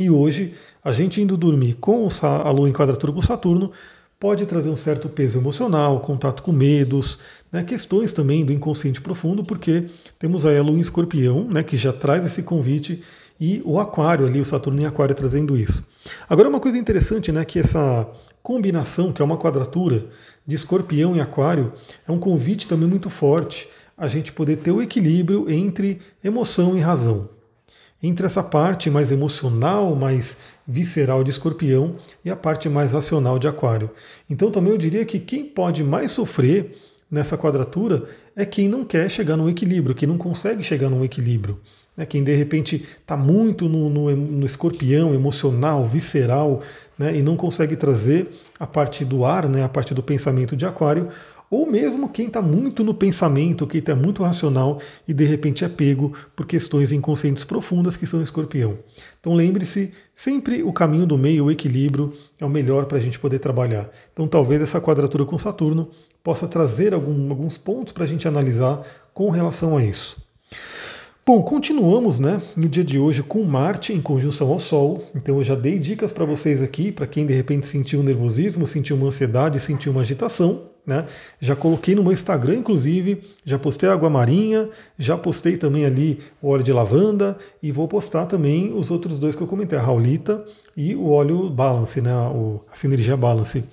E 0.00 0.08
hoje, 0.08 0.54
a 0.82 0.90
gente 0.90 1.20
indo 1.20 1.36
dormir 1.36 1.74
com 1.74 2.08
a 2.22 2.50
Lua 2.50 2.66
em 2.66 2.72
quadratura 2.72 3.12
com 3.12 3.20
Saturno 3.20 3.72
pode 4.18 4.46
trazer 4.46 4.70
um 4.70 4.76
certo 4.76 5.08
peso 5.08 5.38
emocional, 5.38 6.00
contato 6.00 6.42
com 6.42 6.52
medos, 6.52 7.18
né? 7.52 7.62
questões 7.62 8.12
também 8.12 8.44
do 8.44 8.52
inconsciente 8.52 9.00
profundo, 9.00 9.44
porque 9.44 9.86
temos 10.18 10.46
aí 10.46 10.56
a 10.56 10.62
Lua 10.62 10.78
em 10.78 10.80
escorpião, 10.80 11.44
né? 11.44 11.62
que 11.62 11.76
já 11.76 11.92
traz 11.92 12.24
esse 12.24 12.42
convite, 12.42 13.02
e 13.38 13.60
o 13.64 13.78
Aquário 13.78 14.26
ali, 14.26 14.40
o 14.40 14.44
Saturno 14.44 14.80
em 14.80 14.86
Aquário 14.86 15.14
trazendo 15.14 15.56
isso. 15.56 15.86
Agora, 16.28 16.48
uma 16.48 16.60
coisa 16.60 16.78
interessante, 16.78 17.30
né, 17.30 17.44
que 17.44 17.58
essa 17.58 18.08
combinação, 18.42 19.12
que 19.12 19.20
é 19.20 19.24
uma 19.24 19.36
quadratura 19.36 20.06
de 20.46 20.54
escorpião 20.54 21.14
e 21.14 21.20
aquário, 21.20 21.72
é 22.08 22.12
um 22.12 22.18
convite 22.18 22.66
também 22.66 22.88
muito 22.88 23.10
forte 23.10 23.68
a 23.96 24.06
gente 24.06 24.32
poder 24.32 24.56
ter 24.56 24.70
o 24.70 24.80
equilíbrio 24.80 25.50
entre 25.50 26.00
emoção 26.22 26.76
e 26.76 26.80
razão. 26.80 27.28
Entre 28.02 28.26
essa 28.26 28.42
parte 28.42 28.90
mais 28.90 29.10
emocional, 29.10 29.94
mais 29.94 30.38
visceral 30.66 31.24
de 31.24 31.30
escorpião 31.30 31.96
e 32.24 32.30
a 32.30 32.36
parte 32.36 32.68
mais 32.68 32.92
racional 32.92 33.38
de 33.38 33.48
aquário. 33.48 33.90
Então 34.28 34.50
também 34.50 34.72
eu 34.72 34.78
diria 34.78 35.04
que 35.04 35.18
quem 35.18 35.44
pode 35.44 35.82
mais 35.82 36.12
sofrer 36.12 36.76
nessa 37.10 37.38
quadratura 37.38 38.04
é 38.34 38.44
quem 38.44 38.68
não 38.68 38.84
quer 38.84 39.10
chegar 39.10 39.36
num 39.36 39.48
equilíbrio, 39.48 39.94
quem 39.94 40.08
não 40.08 40.18
consegue 40.18 40.62
chegar 40.62 40.90
num 40.90 41.04
equilíbrio. 41.04 41.58
Né? 41.96 42.04
Quem 42.04 42.22
de 42.22 42.34
repente 42.34 42.84
está 43.00 43.16
muito 43.16 43.68
no, 43.68 43.88
no, 43.88 44.14
no, 44.14 44.46
escorpião 44.46 45.14
emocional, 45.14 45.84
visceral, 45.86 46.60
né? 46.98 47.16
e 47.16 47.22
não 47.22 47.36
consegue 47.36 47.76
trazer 47.76 48.28
a 48.60 48.66
parte 48.66 49.04
do 49.04 49.24
ar, 49.24 49.48
né? 49.48 49.64
a 49.64 49.68
parte 49.68 49.94
do 49.94 50.02
pensamento 50.02 50.54
de 50.54 50.66
aquário, 50.66 51.08
ou 51.50 51.70
mesmo 51.70 52.08
quem 52.08 52.26
está 52.26 52.42
muito 52.42 52.82
no 52.82 52.94
pensamento, 52.94 53.66
quem 53.66 53.78
está 53.78 53.94
muito 53.94 54.22
racional 54.22 54.80
e 55.06 55.14
de 55.14 55.24
repente 55.24 55.64
é 55.64 55.68
pego 55.68 56.12
por 56.34 56.46
questões 56.46 56.92
inconscientes 56.92 57.44
profundas 57.44 57.96
que 57.96 58.06
são 58.06 58.22
escorpião. 58.22 58.78
Então 59.20 59.34
lembre-se, 59.34 59.92
sempre 60.14 60.62
o 60.62 60.72
caminho 60.72 61.06
do 61.06 61.16
meio, 61.16 61.44
o 61.44 61.50
equilíbrio, 61.50 62.12
é 62.40 62.44
o 62.44 62.50
melhor 62.50 62.86
para 62.86 62.98
a 62.98 63.00
gente 63.00 63.18
poder 63.18 63.38
trabalhar. 63.38 63.88
Então 64.12 64.26
talvez 64.26 64.60
essa 64.60 64.80
quadratura 64.80 65.24
com 65.24 65.38
Saturno 65.38 65.88
possa 66.22 66.48
trazer 66.48 66.92
algum, 66.92 67.30
alguns 67.30 67.56
pontos 67.56 67.92
para 67.92 68.04
a 68.04 68.08
gente 68.08 68.26
analisar 68.26 68.82
com 69.14 69.30
relação 69.30 69.76
a 69.76 69.84
isso. 69.84 70.16
Bom, 71.24 71.42
continuamos 71.42 72.20
né, 72.20 72.40
no 72.56 72.68
dia 72.68 72.84
de 72.84 73.00
hoje 73.00 73.20
com 73.20 73.42
Marte 73.42 73.92
em 73.92 74.00
conjunção 74.00 74.48
ao 74.52 74.60
Sol. 74.60 75.02
Então 75.12 75.38
eu 75.38 75.44
já 75.44 75.56
dei 75.56 75.76
dicas 75.76 76.12
para 76.12 76.24
vocês 76.24 76.62
aqui, 76.62 76.92
para 76.92 77.06
quem 77.06 77.26
de 77.26 77.34
repente 77.34 77.66
sentiu 77.66 77.98
um 77.98 78.04
nervosismo, 78.04 78.64
sentiu 78.64 78.94
uma 78.94 79.08
ansiedade, 79.08 79.58
sentiu 79.58 79.90
uma 79.90 80.02
agitação. 80.02 80.75
Né? 80.86 81.04
Já 81.40 81.56
coloquei 81.56 81.96
no 81.96 82.02
meu 82.02 82.12
Instagram, 82.12 82.54
inclusive, 82.54 83.20
já 83.44 83.58
postei 83.58 83.88
água 83.88 84.08
marinha, 84.08 84.68
já 84.96 85.18
postei 85.18 85.56
também 85.56 85.84
ali 85.84 86.20
o 86.40 86.48
óleo 86.48 86.62
de 86.62 86.72
lavanda 86.72 87.36
e 87.60 87.72
vou 87.72 87.88
postar 87.88 88.26
também 88.26 88.72
os 88.72 88.90
outros 88.90 89.18
dois 89.18 89.34
que 89.34 89.42
eu 89.42 89.48
comentei, 89.48 89.76
a 89.76 89.82
Raulita 89.82 90.44
e 90.76 90.94
o 90.94 91.08
óleo 91.08 91.50
Balance, 91.50 92.00
né? 92.00 92.12
a 92.12 92.74
Sinergia 92.74 93.16
Balance. 93.16 93.64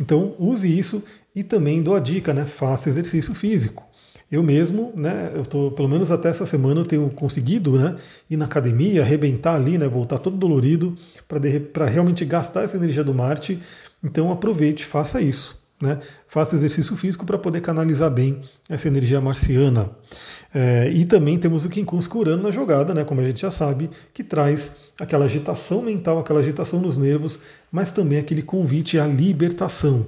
Então 0.00 0.34
use 0.38 0.66
isso 0.76 1.04
e 1.34 1.44
também 1.44 1.82
dou 1.82 1.94
a 1.94 2.00
dica, 2.00 2.34
né? 2.34 2.44
faça 2.44 2.88
exercício 2.88 3.32
físico. 3.32 3.86
Eu 4.30 4.42
mesmo, 4.42 4.92
né, 4.96 5.30
eu 5.36 5.46
tô, 5.46 5.70
pelo 5.70 5.88
menos 5.88 6.10
até 6.10 6.28
essa 6.28 6.44
semana 6.44 6.80
eu 6.80 6.84
tenho 6.84 7.08
conseguido, 7.10 7.78
né, 7.78 7.94
ir 8.28 8.36
na 8.36 8.46
academia, 8.46 9.02
arrebentar 9.02 9.54
ali, 9.54 9.78
né, 9.78 9.86
voltar 9.86 10.18
todo 10.18 10.36
dolorido 10.36 10.96
para 11.28 11.84
realmente 11.84 12.24
gastar 12.24 12.64
essa 12.64 12.76
energia 12.76 13.04
do 13.04 13.14
Marte. 13.14 13.60
Então 14.02 14.32
aproveite, 14.32 14.84
faça 14.84 15.20
isso. 15.20 15.64
Né? 15.80 15.98
Faça 16.26 16.56
exercício 16.56 16.96
físico 16.96 17.26
para 17.26 17.36
poder 17.36 17.60
canalizar 17.60 18.10
bem 18.10 18.40
essa 18.68 18.88
energia 18.88 19.20
marciana. 19.20 19.90
É, 20.54 20.90
e 20.90 21.04
também 21.04 21.38
temos 21.38 21.64
o 21.64 21.68
Quincunsko 21.68 22.18
Urano 22.18 22.42
na 22.42 22.50
jogada, 22.50 22.94
né? 22.94 23.04
como 23.04 23.20
a 23.20 23.24
gente 23.24 23.42
já 23.42 23.50
sabe, 23.50 23.90
que 24.14 24.24
traz 24.24 24.72
aquela 24.98 25.26
agitação 25.26 25.82
mental, 25.82 26.18
aquela 26.18 26.40
agitação 26.40 26.80
nos 26.80 26.96
nervos, 26.96 27.38
mas 27.70 27.92
também 27.92 28.18
aquele 28.18 28.42
convite 28.42 28.98
à 28.98 29.06
libertação. 29.06 30.06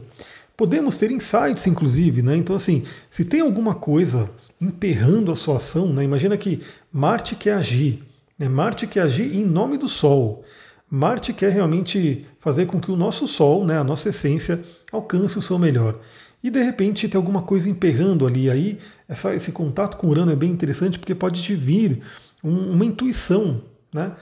Podemos 0.57 0.97
ter 0.97 1.13
insights, 1.13 1.67
inclusive, 1.69 2.21
né? 2.21 2.35
Então, 2.35 2.57
assim, 2.57 2.83
se 3.09 3.25
tem 3.25 3.41
alguma 3.41 3.77
coisa 3.77 4.29
emperrando 4.61 5.31
a 5.31 5.37
sua 5.37 5.57
ação, 5.57 5.93
né? 5.93 6.03
imagina 6.03 6.37
que 6.37 6.61
Marte 6.93 7.37
quer 7.37 7.53
agir, 7.53 8.03
né? 8.37 8.49
Marte 8.49 8.85
quer 8.87 9.03
agir 9.03 9.37
em 9.37 9.45
nome 9.45 9.79
do 9.79 9.87
Sol. 9.87 10.45
Marte 10.91 11.33
quer 11.33 11.51
realmente 11.51 12.27
fazer 12.41 12.67
com 12.67 12.81
que 12.81 12.91
o 12.91 12.97
nosso 12.97 13.29
Sol, 13.29 13.65
né, 13.65 13.79
a 13.79 13.85
nossa 13.85 14.09
essência, 14.09 14.63
alcance 14.91 15.39
o 15.39 15.43
seu 15.43 15.59
melhor. 15.59 16.01
E 16.43 16.51
de 16.51 16.63
repente 16.63 17.09
tem 17.09 17.19
alguma 17.19 17.43
coisa 17.43 17.69
emperrando 17.69 18.27
ali. 18.27 18.51
Aí 18.51 18.79
essa, 19.09 19.35
esse 19.35 19.53
contato 19.53 19.97
com 19.97 20.09
Urano 20.09 20.33
é 20.33 20.37
bem 20.37 20.51
interessante 20.51 20.99
porque 20.99 21.15
pode 21.15 21.43
te 21.43 21.55
vir 21.55 22.01
um, 22.43 22.73
uma 22.73 22.85
intuição. 22.85 23.63
Né? 23.93 24.13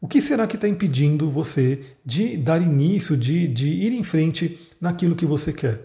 O 0.00 0.08
que 0.08 0.22
será 0.22 0.46
que 0.46 0.56
está 0.56 0.68
impedindo 0.68 1.30
você 1.30 1.80
de 2.04 2.36
dar 2.36 2.62
início, 2.62 3.16
de, 3.16 3.46
de 3.46 3.68
ir 3.68 3.92
em 3.92 4.02
frente 4.02 4.58
naquilo 4.80 5.14
que 5.14 5.26
você 5.26 5.52
quer? 5.52 5.80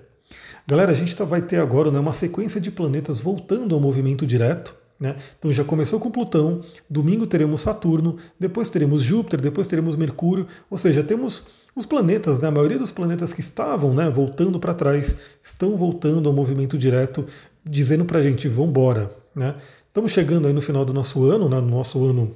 Galera, 0.66 0.92
a 0.92 0.96
gente 0.96 1.16
tá, 1.16 1.26
vai 1.26 1.42
ter 1.42 1.58
agora 1.58 1.92
né, 1.92 2.00
uma 2.00 2.14
sequência 2.14 2.62
de 2.62 2.72
planetas 2.72 3.20
voltando 3.20 3.76
ao 3.76 3.82
movimento 3.82 4.26
direto. 4.26 4.76
Né? 5.02 5.16
Então 5.40 5.52
já 5.52 5.64
começou 5.64 6.00
com 6.00 6.12
Plutão, 6.12 6.62
domingo 6.88 7.26
teremos 7.26 7.62
Saturno, 7.62 8.18
depois 8.40 8.70
teremos 8.70 9.02
Júpiter, 9.02 9.42
depois 9.42 9.66
teremos 9.66 9.96
Mercúrio, 9.96 10.46
ou 10.70 10.78
seja, 10.78 11.04
temos 11.04 11.44
os 11.76 11.88
planetas, 11.88 12.40
né? 12.40 12.50
a 12.50 12.52
maioria 12.52 12.78
dos 12.78 12.92
planetas 12.92 13.34
que 13.34 13.42
estavam 13.42 13.96
né, 13.96 14.08
voltando 14.12 14.60
para 14.60 14.76
trás, 14.76 15.18
estão 15.42 15.76
voltando 15.76 16.30
ao 16.30 16.36
movimento 16.36 16.78
direto, 16.78 17.26
dizendo 17.66 18.06
para 18.06 18.20
a 18.20 18.22
gente, 18.22 18.48
vamos 18.48 18.70
embora. 18.70 19.12
Né? 19.36 19.56
Estamos 19.88 20.12
chegando 20.12 20.46
aí 20.46 20.54
no 20.54 20.62
final 20.62 20.86
do 20.86 20.94
nosso 20.94 21.26
ano, 21.26 21.50
né, 21.50 21.60
no 21.60 21.70
nosso 21.70 22.06
ano 22.06 22.32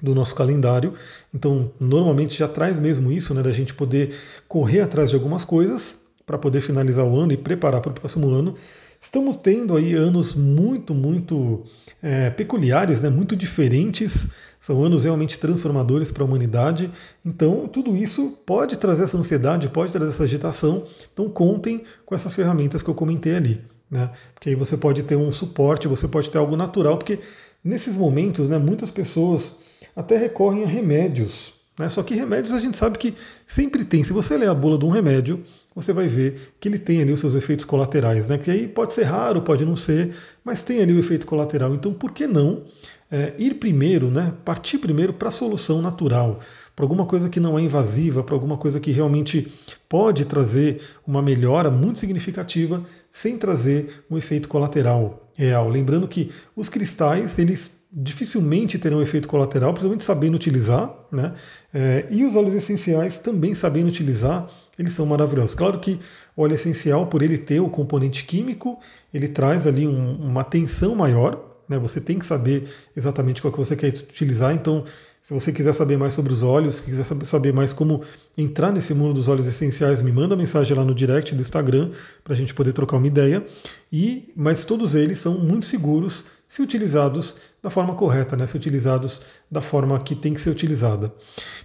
do 0.00 0.14
nosso 0.14 0.34
calendário, 0.34 0.94
então 1.32 1.70
normalmente 1.78 2.36
já 2.36 2.48
traz 2.48 2.78
mesmo 2.78 3.12
isso, 3.12 3.34
né, 3.34 3.42
da 3.42 3.52
gente 3.52 3.74
poder 3.74 4.14
correr 4.48 4.80
atrás 4.80 5.10
de 5.10 5.16
algumas 5.16 5.44
coisas 5.44 5.96
para 6.24 6.38
poder 6.38 6.60
finalizar 6.62 7.04
o 7.04 7.20
ano 7.20 7.32
e 7.32 7.36
preparar 7.36 7.82
para 7.82 7.90
o 7.90 7.94
próximo 7.94 8.30
ano. 8.30 8.56
Estamos 9.02 9.34
tendo 9.34 9.76
aí 9.76 9.94
anos 9.94 10.32
muito, 10.32 10.94
muito 10.94 11.64
é, 12.00 12.30
peculiares, 12.30 13.02
né, 13.02 13.10
muito 13.10 13.34
diferentes. 13.34 14.28
São 14.60 14.84
anos 14.84 15.02
realmente 15.02 15.38
transformadores 15.40 16.12
para 16.12 16.22
a 16.22 16.26
humanidade. 16.26 16.88
Então, 17.26 17.66
tudo 17.66 17.96
isso 17.96 18.38
pode 18.46 18.78
trazer 18.78 19.02
essa 19.02 19.18
ansiedade, 19.18 19.68
pode 19.68 19.90
trazer 19.90 20.10
essa 20.10 20.22
agitação. 20.22 20.84
Então, 21.12 21.28
contem 21.28 21.82
com 22.06 22.14
essas 22.14 22.32
ferramentas 22.32 22.80
que 22.80 22.88
eu 22.88 22.94
comentei 22.94 23.34
ali. 23.34 23.60
Né? 23.90 24.08
Porque 24.34 24.50
aí 24.50 24.54
você 24.54 24.76
pode 24.76 25.02
ter 25.02 25.16
um 25.16 25.32
suporte, 25.32 25.88
você 25.88 26.06
pode 26.06 26.30
ter 26.30 26.38
algo 26.38 26.56
natural, 26.56 26.96
porque 26.96 27.18
nesses 27.62 27.96
momentos, 27.96 28.48
né, 28.48 28.56
muitas 28.56 28.92
pessoas 28.92 29.56
até 29.96 30.16
recorrem 30.16 30.62
a 30.62 30.68
remédios. 30.68 31.52
Né? 31.76 31.88
Só 31.88 32.04
que 32.04 32.14
remédios 32.14 32.54
a 32.54 32.60
gente 32.60 32.76
sabe 32.76 32.98
que 32.98 33.14
sempre 33.44 33.84
tem. 33.84 34.04
Se 34.04 34.12
você 34.12 34.36
ler 34.36 34.48
a 34.48 34.54
bula 34.54 34.78
de 34.78 34.84
um 34.84 34.90
remédio, 34.90 35.42
você 35.74 35.92
vai 35.92 36.06
ver 36.06 36.54
que 36.60 36.68
ele 36.68 36.78
tem 36.78 37.00
ali 37.00 37.12
os 37.12 37.20
seus 37.20 37.34
efeitos 37.34 37.64
colaterais, 37.64 38.28
né? 38.28 38.38
Que 38.38 38.50
aí 38.50 38.68
pode 38.68 38.94
ser 38.94 39.04
raro, 39.04 39.42
pode 39.42 39.64
não 39.64 39.76
ser, 39.76 40.14
mas 40.44 40.62
tem 40.62 40.80
ali 40.80 40.92
o 40.92 40.98
efeito 40.98 41.26
colateral. 41.26 41.74
Então, 41.74 41.92
por 41.92 42.12
que 42.12 42.26
não 42.26 42.64
é, 43.10 43.34
ir 43.38 43.54
primeiro, 43.54 44.10
né? 44.10 44.32
Partir 44.44 44.78
primeiro 44.78 45.12
para 45.12 45.28
a 45.28 45.32
solução 45.32 45.82
natural, 45.82 46.40
para 46.74 46.84
alguma 46.84 47.04
coisa 47.04 47.28
que 47.28 47.38
não 47.38 47.58
é 47.58 47.62
invasiva, 47.62 48.24
para 48.24 48.34
alguma 48.34 48.56
coisa 48.56 48.80
que 48.80 48.90
realmente 48.90 49.52
pode 49.88 50.24
trazer 50.24 50.80
uma 51.06 51.20
melhora 51.20 51.70
muito 51.70 52.00
significativa, 52.00 52.82
sem 53.10 53.36
trazer 53.36 54.04
um 54.10 54.16
efeito 54.16 54.48
colateral 54.48 55.28
real. 55.36 55.68
Lembrando 55.68 56.08
que 56.08 56.30
os 56.56 56.68
cristais, 56.68 57.38
eles 57.38 57.81
dificilmente 57.94 58.78
terão 58.78 59.02
efeito 59.02 59.28
colateral, 59.28 59.72
principalmente 59.72 60.04
sabendo 60.04 60.34
utilizar, 60.34 60.90
né? 61.10 61.34
É, 61.74 62.06
e 62.10 62.24
os 62.24 62.34
óleos 62.34 62.54
essenciais 62.54 63.18
também 63.18 63.54
sabendo 63.54 63.88
utilizar, 63.88 64.48
eles 64.78 64.94
são 64.94 65.04
maravilhosos. 65.04 65.54
Claro 65.54 65.78
que 65.78 66.00
óleo 66.34 66.54
essencial, 66.54 67.06
por 67.06 67.22
ele 67.22 67.36
ter 67.36 67.60
o 67.60 67.68
componente 67.68 68.24
químico, 68.24 68.80
ele 69.12 69.28
traz 69.28 69.66
ali 69.66 69.86
um, 69.86 70.14
uma 70.16 70.42
tensão 70.42 70.94
maior, 70.94 71.62
né? 71.68 71.78
Você 71.78 72.00
tem 72.00 72.18
que 72.18 72.24
saber 72.24 72.64
exatamente 72.96 73.42
qual 73.42 73.52
que 73.52 73.58
você 73.58 73.76
quer 73.76 73.88
utilizar, 73.88 74.54
então 74.54 74.84
se 75.22 75.32
você 75.32 75.52
quiser 75.52 75.72
saber 75.72 75.96
mais 75.96 76.14
sobre 76.14 76.32
os 76.32 76.40
se 76.74 76.82
quiser 76.82 77.04
saber 77.24 77.52
mais 77.52 77.72
como 77.72 78.02
entrar 78.36 78.72
nesse 78.72 78.92
mundo 78.92 79.14
dos 79.14 79.28
óleos 79.28 79.46
essenciais, 79.46 80.02
me 80.02 80.10
manda 80.10 80.34
mensagem 80.34 80.76
lá 80.76 80.84
no 80.84 80.92
direct 80.92 81.32
do 81.32 81.40
Instagram 81.40 81.90
para 82.24 82.34
a 82.34 82.36
gente 82.36 82.52
poder 82.52 82.72
trocar 82.72 82.96
uma 82.96 83.06
ideia. 83.06 83.46
E, 83.92 84.32
mas 84.34 84.64
todos 84.64 84.96
eles 84.96 85.18
são 85.18 85.38
muito 85.38 85.64
seguros 85.64 86.24
se 86.48 86.60
utilizados 86.60 87.36
da 87.62 87.70
forma 87.70 87.94
correta, 87.94 88.36
né? 88.36 88.48
se 88.48 88.56
utilizados 88.56 89.22
da 89.48 89.60
forma 89.60 89.96
que 90.00 90.16
tem 90.16 90.34
que 90.34 90.40
ser 90.40 90.50
utilizada. 90.50 91.12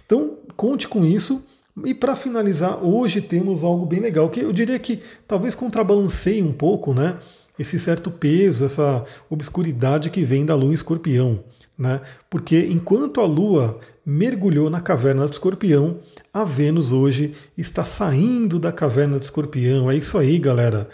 Então, 0.06 0.38
conte 0.54 0.86
com 0.86 1.04
isso. 1.04 1.44
E 1.84 1.92
para 1.92 2.14
finalizar, 2.14 2.82
hoje 2.84 3.20
temos 3.20 3.64
algo 3.64 3.84
bem 3.84 3.98
legal, 3.98 4.30
que 4.30 4.38
eu 4.38 4.52
diria 4.52 4.78
que 4.78 5.00
talvez 5.26 5.56
contrabalanceie 5.56 6.42
um 6.42 6.52
pouco 6.52 6.94
né, 6.94 7.18
esse 7.58 7.76
certo 7.78 8.08
peso, 8.08 8.64
essa 8.64 9.04
obscuridade 9.28 10.10
que 10.10 10.22
vem 10.22 10.46
da 10.46 10.54
lua 10.54 10.72
escorpião. 10.72 11.42
Né? 11.78 12.00
Porque 12.28 12.66
enquanto 12.70 13.20
a 13.20 13.26
lua 13.26 13.78
mergulhou 14.04 14.68
na 14.68 14.80
caverna 14.80 15.26
do 15.26 15.32
escorpião, 15.32 15.98
a 16.34 16.44
Vênus 16.44 16.90
hoje 16.90 17.34
está 17.56 17.84
saindo 17.84 18.58
da 18.58 18.72
caverna 18.72 19.18
do 19.18 19.22
escorpião. 19.22 19.90
É 19.90 19.96
isso 19.96 20.18
aí, 20.18 20.38
galera. 20.38 20.88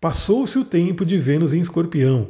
Passou-se 0.00 0.58
o 0.58 0.64
tempo 0.64 1.04
de 1.04 1.18
Vênus 1.18 1.52
em 1.52 1.60
escorpião. 1.60 2.28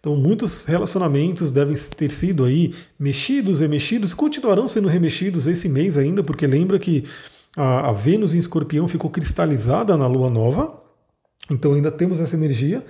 Então, 0.00 0.14
muitos 0.16 0.64
relacionamentos 0.66 1.50
devem 1.50 1.76
ter 1.96 2.12
sido 2.12 2.44
aí 2.44 2.72
mexidos, 2.98 3.60
remexidos, 3.60 4.14
continuarão 4.14 4.68
sendo 4.68 4.86
remexidos 4.86 5.48
esse 5.48 5.68
mês 5.68 5.98
ainda, 5.98 6.22
porque 6.22 6.46
lembra 6.46 6.78
que 6.78 7.02
a, 7.56 7.90
a 7.90 7.92
Vênus 7.92 8.32
em 8.32 8.38
Escorpião 8.38 8.86
ficou 8.86 9.10
cristalizada 9.10 9.96
na 9.96 10.06
Lua 10.06 10.30
Nova, 10.30 10.80
então 11.50 11.74
ainda 11.74 11.90
temos 11.90 12.20
essa 12.20 12.36
energia. 12.36 12.84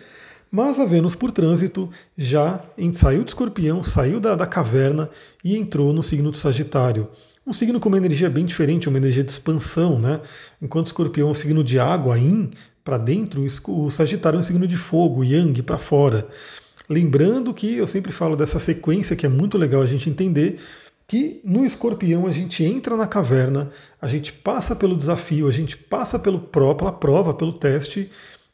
Mas 0.51 0.79
a 0.79 0.85
Vênus 0.85 1.15
por 1.15 1.33
trânsito 1.33 1.91
já 2.17 2.63
saiu 2.93 3.25
de 3.25 3.31
Escorpião, 3.31 3.83
saiu 3.83 4.21
da, 4.21 4.35
da 4.35 4.47
caverna 4.47 5.11
e 5.45 5.57
entrou 5.57 5.93
no 5.93 6.03
signo 6.03 6.31
do 6.31 6.39
Sagitário. 6.39 7.09
Um 7.47 7.53
signo 7.53 7.79
com 7.79 7.89
uma 7.89 7.99
energia 7.99 8.31
bem 8.31 8.45
diferente, 8.45 8.89
uma 8.89 8.99
energia 8.99 9.23
de 9.23 9.31
expansão, 9.31 9.99
né? 9.99 10.21
Enquanto 10.61 10.89
Escorpião 10.89 11.29
é 11.29 11.31
um 11.31 11.35
signo 11.35 11.63
de 11.63 11.79
água, 11.79 12.19
Yin, 12.19 12.51
para 12.85 12.99
dentro, 12.99 13.45
o 13.69 13.91
Sagitário 13.91 14.37
é 14.37 14.41
um 14.41 14.43
signo 14.43 14.67
de 14.67 14.77
fogo, 14.77 15.25
Yang, 15.25 15.63
para 15.63 15.79
fora. 15.79 16.29
Lembrando 16.89 17.53
que 17.53 17.77
eu 17.77 17.87
sempre 17.89 18.13
falo 18.13 18.37
dessa 18.37 18.61
sequência 18.61 19.17
que 19.17 19.27
é 19.27 19.29
muito 19.29 19.59
legal 19.59 19.83
a 19.83 19.87
gente 19.87 20.09
entender, 20.09 20.61
que 21.07 21.41
no 21.45 21.65
escorpião 21.65 22.27
a 22.27 22.33
gente 22.33 22.65
entra 22.65 22.97
na 22.97 23.07
caverna, 23.07 23.71
a 24.01 24.09
gente 24.09 24.33
passa 24.33 24.75
pelo 24.75 24.97
desafio, 24.97 25.49
a 25.49 25.53
gente 25.53 25.77
passa 25.77 26.19
pelo 26.19 26.39
pró, 26.39 26.75
pela 26.75 26.93
prova, 26.93 27.35
pelo 27.35 27.53
teste 27.53 28.11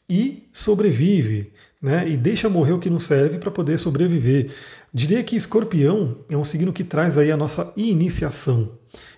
e 0.09 0.47
sobrevive, 0.51 1.51
né? 1.83 2.09
E 2.09 2.15
deixa 2.15 2.47
morrer 2.47 2.71
o 2.71 2.79
que 2.79 2.89
não 2.89 2.99
serve 2.99 3.37
para 3.37 3.51
poder 3.51 3.77
sobreviver. 3.77 4.49
Diria 4.93 5.21
que 5.21 5.35
escorpião 5.35 6.15
é 6.29 6.37
um 6.37 6.45
signo 6.45 6.71
que 6.71 6.83
traz 6.83 7.17
aí 7.17 7.29
a 7.29 7.35
nossa 7.35 7.73
iniciação. 7.75 8.69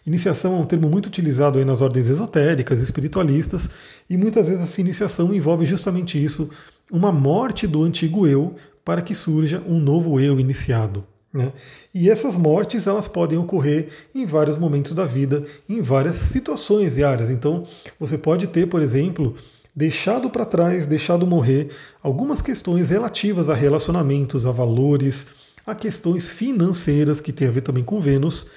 Iniciação 0.08 0.56
é 0.56 0.58
um 0.58 0.65
termo 0.65 0.89
muito 0.89 1.06
utilizado 1.06 1.60
aí 1.60 1.65
nas 1.65 1.82
ordens 1.82 2.10
esotéricas, 2.10 2.82
espiritualistas, 2.82 3.69
e 4.10 4.17
muitas 4.17 4.47
vezes 4.47 4.63
essa 4.63 4.82
iniciação 4.82 5.34
envolve 5.34 5.63
justamente 5.65 6.23
isso, 6.23 6.49
uma 6.91 7.12
morte 7.12 7.67
do 7.67 7.84
antigo 7.84 8.25
eu 8.25 8.56
para 8.84 9.01
que 9.01 9.13
surja 9.13 9.62
um 9.67 9.80
novo 9.80 10.19
eu 10.19 10.39
iniciado. 10.39 11.04
Né? 11.32 11.51
E 11.93 12.10
essas 12.10 12.38
mortes 12.38 12.88
elas 12.88 13.08
podem 13.08 13.38
ocorrer 13.38 13.89
em 14.13 14.25
vários 14.25 14.58
momentos 14.58 14.93
da 14.93 15.06
vida, 15.06 15.43
em 15.67 15.82
várias 15.82 16.15
situações 16.15 16.97
e 16.97 17.04
áreas. 17.04 17.30
Então, 17.30 17.63
você 17.99 18.17
pode 18.17 18.47
ter, 18.47 18.67
por 18.67 18.82
exemplo, 18.82 19.36
deixado 19.75 20.29
para 20.29 20.45
trás, 20.45 20.85
deixado 20.85 21.27
morrer 21.27 21.69
algumas 22.01 22.41
questões 22.41 22.89
relativas 22.89 23.49
a 23.49 23.53
relacionamentos, 23.53 24.45
a 24.45 24.51
valores, 24.51 25.27
a 25.65 25.75
questões 25.75 26.29
financeiras 26.29 27.19
que 27.19 27.33
tem 27.33 27.47
a 27.47 27.51
ver 27.51 27.61
também 27.61 27.83
com 27.83 27.99
Vênus, 27.99 28.47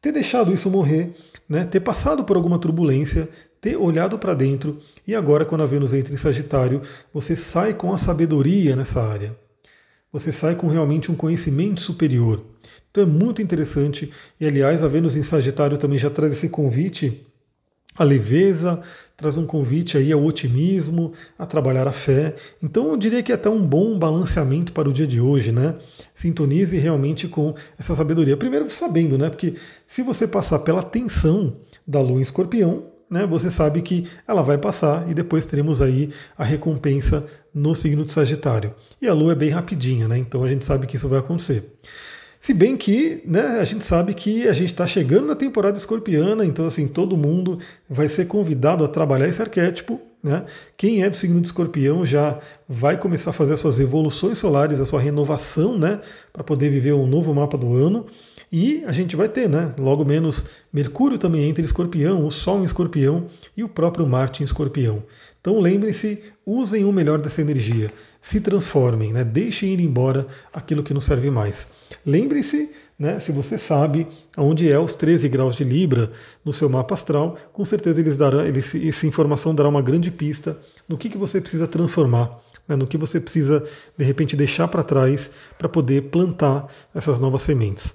ter 0.00 0.12
deixado 0.12 0.52
isso 0.52 0.70
morrer, 0.70 1.14
né? 1.48 1.64
ter 1.64 1.80
passado 1.80 2.24
por 2.24 2.36
alguma 2.36 2.58
turbulência, 2.58 3.28
ter 3.60 3.76
olhado 3.76 4.18
para 4.18 4.34
dentro 4.34 4.78
e 5.06 5.14
agora, 5.14 5.44
quando 5.44 5.62
a 5.62 5.66
Vênus 5.66 5.94
entra 5.94 6.12
em 6.12 6.16
Sagitário, 6.16 6.82
você 7.12 7.36
sai 7.36 7.74
com 7.74 7.92
a 7.92 7.98
sabedoria 7.98 8.74
nessa 8.74 9.02
área 9.02 9.36
você 10.18 10.32
sai 10.32 10.54
com 10.54 10.66
realmente 10.68 11.12
um 11.12 11.14
conhecimento 11.14 11.80
superior. 11.80 12.42
Então 12.90 13.02
é 13.02 13.06
muito 13.06 13.42
interessante. 13.42 14.10
E 14.40 14.46
aliás, 14.46 14.82
a 14.82 14.88
Vênus 14.88 15.16
em 15.16 15.22
Sagitário 15.22 15.76
também 15.76 15.98
já 15.98 16.08
traz 16.08 16.32
esse 16.32 16.48
convite 16.48 17.26
à 17.96 18.04
leveza, 18.04 18.80
traz 19.16 19.36
um 19.36 19.46
convite 19.46 19.96
aí 19.96 20.12
ao 20.12 20.22
otimismo, 20.22 21.12
a 21.38 21.46
trabalhar 21.46 21.88
a 21.88 21.92
fé. 21.92 22.34
Então 22.62 22.88
eu 22.90 22.96
diria 22.96 23.22
que 23.22 23.32
é 23.32 23.34
até 23.34 23.48
um 23.48 23.66
bom 23.66 23.98
balanceamento 23.98 24.72
para 24.72 24.88
o 24.88 24.92
dia 24.92 25.06
de 25.06 25.20
hoje, 25.20 25.52
né? 25.52 25.76
Sintonize 26.14 26.76
realmente 26.76 27.26
com 27.26 27.54
essa 27.78 27.94
sabedoria. 27.94 28.36
Primeiro 28.36 28.68
sabendo, 28.70 29.16
né? 29.16 29.30
Porque 29.30 29.54
se 29.86 30.02
você 30.02 30.26
passar 30.26 30.58
pela 30.60 30.82
tensão 30.82 31.56
da 31.86 32.00
lua 32.00 32.18
em 32.18 32.22
escorpião, 32.22 32.96
né, 33.10 33.26
você 33.26 33.50
sabe 33.50 33.82
que 33.82 34.06
ela 34.26 34.42
vai 34.42 34.58
passar 34.58 35.08
e 35.08 35.14
depois 35.14 35.46
teremos 35.46 35.80
aí 35.80 36.10
a 36.36 36.44
recompensa 36.44 37.24
no 37.54 37.74
signo 37.74 38.04
de 38.04 38.12
Sagitário. 38.12 38.74
E 39.00 39.06
a 39.06 39.14
Lua 39.14 39.32
é 39.32 39.36
bem 39.36 39.50
rapidinha, 39.50 40.08
né, 40.08 40.18
então 40.18 40.42
a 40.42 40.48
gente 40.48 40.64
sabe 40.64 40.86
que 40.86 40.96
isso 40.96 41.08
vai 41.08 41.20
acontecer. 41.20 41.78
Se 42.38 42.54
bem 42.54 42.76
que 42.76 43.22
né, 43.24 43.58
a 43.60 43.64
gente 43.64 43.84
sabe 43.84 44.14
que 44.14 44.46
a 44.46 44.52
gente 44.52 44.68
está 44.68 44.86
chegando 44.86 45.26
na 45.26 45.34
temporada 45.34 45.76
escorpiana, 45.76 46.44
então 46.44 46.66
assim, 46.66 46.86
todo 46.86 47.16
mundo 47.16 47.58
vai 47.88 48.08
ser 48.08 48.26
convidado 48.26 48.84
a 48.84 48.88
trabalhar 48.88 49.28
esse 49.28 49.42
arquétipo. 49.42 50.00
Né? 50.22 50.44
Quem 50.76 51.02
é 51.02 51.10
do 51.10 51.16
signo 51.16 51.40
de 51.40 51.46
escorpião 51.46 52.04
já 52.04 52.38
vai 52.68 52.98
começar 52.98 53.30
a 53.30 53.32
fazer 53.32 53.54
as 53.54 53.60
suas 53.60 53.78
evoluções 53.78 54.38
solares, 54.38 54.80
a 54.80 54.84
sua 54.84 55.00
renovação, 55.00 55.78
né, 55.78 56.00
para 56.32 56.42
poder 56.42 56.68
viver 56.68 56.92
um 56.94 57.06
novo 57.06 57.32
mapa 57.32 57.56
do 57.56 57.74
ano. 57.74 58.06
E 58.50 58.84
a 58.86 58.92
gente 58.92 59.16
vai 59.16 59.28
ter, 59.28 59.48
né? 59.48 59.74
Logo 59.78 60.04
menos 60.04 60.44
Mercúrio 60.72 61.18
também 61.18 61.48
entra 61.48 61.62
em 61.62 61.64
escorpião, 61.64 62.24
o 62.24 62.30
Sol 62.30 62.60
em 62.60 62.64
escorpião 62.64 63.26
e 63.56 63.64
o 63.64 63.68
próprio 63.68 64.06
Marte 64.06 64.42
em 64.42 64.46
escorpião. 64.46 65.02
Então 65.40 65.60
lembrem-se, 65.60 66.22
usem 66.44 66.84
o 66.84 66.92
melhor 66.92 67.20
dessa 67.20 67.40
energia, 67.40 67.90
se 68.26 68.40
transformem, 68.40 69.12
né? 69.12 69.22
deixem 69.22 69.72
ir 69.72 69.78
embora 69.78 70.26
aquilo 70.52 70.82
que 70.82 70.92
não 70.92 71.00
serve 71.00 71.30
mais. 71.30 71.68
Lembre-se, 72.04 72.72
né, 72.98 73.20
se 73.20 73.30
você 73.30 73.56
sabe 73.56 74.04
onde 74.36 74.68
é 74.68 74.76
os 74.76 74.94
13 74.94 75.28
graus 75.28 75.54
de 75.54 75.62
Libra 75.62 76.10
no 76.44 76.52
seu 76.52 76.68
mapa 76.68 76.94
astral, 76.94 77.36
com 77.52 77.64
certeza 77.64 78.00
eles 78.00 78.18
darão, 78.18 78.44
eles, 78.44 78.74
essa 78.74 79.06
informação 79.06 79.54
dará 79.54 79.68
uma 79.68 79.80
grande 79.80 80.10
pista 80.10 80.58
no 80.88 80.98
que, 80.98 81.08
que 81.08 81.16
você 81.16 81.40
precisa 81.40 81.68
transformar, 81.68 82.42
né, 82.66 82.74
no 82.74 82.84
que 82.84 82.98
você 82.98 83.20
precisa 83.20 83.62
de 83.96 84.04
repente 84.04 84.34
deixar 84.34 84.66
para 84.66 84.82
trás 84.82 85.30
para 85.56 85.68
poder 85.68 86.10
plantar 86.10 86.66
essas 86.92 87.20
novas 87.20 87.42
sementes. 87.42 87.94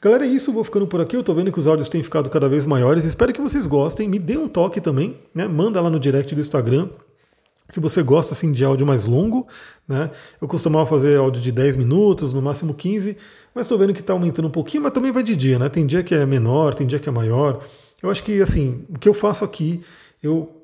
Galera, 0.00 0.24
é 0.24 0.28
isso, 0.28 0.52
vou 0.52 0.62
ficando 0.62 0.86
por 0.86 1.00
aqui. 1.00 1.16
Eu 1.16 1.24
tô 1.24 1.34
vendo 1.34 1.50
que 1.50 1.58
os 1.58 1.66
áudios 1.66 1.88
têm 1.88 2.02
ficado 2.02 2.30
cada 2.30 2.48
vez 2.48 2.64
maiores. 2.64 3.04
Espero 3.04 3.32
que 3.32 3.40
vocês 3.40 3.66
gostem. 3.66 4.06
Me 4.06 4.20
dê 4.20 4.36
um 4.36 4.46
toque 4.46 4.80
também, 4.80 5.16
né? 5.34 5.48
Manda 5.48 5.80
lá 5.80 5.88
no 5.88 5.98
direct 5.98 6.32
do 6.32 6.40
Instagram. 6.40 6.90
Se 7.70 7.80
você 7.80 8.02
gosta 8.02 8.34
assim 8.34 8.52
de 8.52 8.62
áudio 8.62 8.86
mais 8.86 9.06
longo, 9.06 9.46
né? 9.88 10.10
Eu 10.40 10.46
costumava 10.46 10.84
fazer 10.84 11.16
áudio 11.18 11.40
de 11.40 11.50
10 11.50 11.76
minutos, 11.76 12.32
no 12.32 12.42
máximo 12.42 12.74
15, 12.74 13.16
mas 13.54 13.64
estou 13.64 13.78
vendo 13.78 13.94
que 13.94 14.00
está 14.00 14.12
aumentando 14.12 14.48
um 14.48 14.50
pouquinho, 14.50 14.82
mas 14.82 14.92
também 14.92 15.10
vai 15.10 15.22
de 15.22 15.34
dia, 15.34 15.58
né? 15.58 15.68
Tem 15.70 15.86
dia 15.86 16.02
que 16.02 16.14
é 16.14 16.26
menor, 16.26 16.74
tem 16.74 16.86
dia 16.86 16.98
que 16.98 17.08
é 17.08 17.12
maior. 17.12 17.64
Eu 18.02 18.10
acho 18.10 18.22
que 18.22 18.42
assim, 18.42 18.84
o 18.90 18.98
que 18.98 19.08
eu 19.08 19.14
faço 19.14 19.44
aqui, 19.44 19.80
eu 20.22 20.62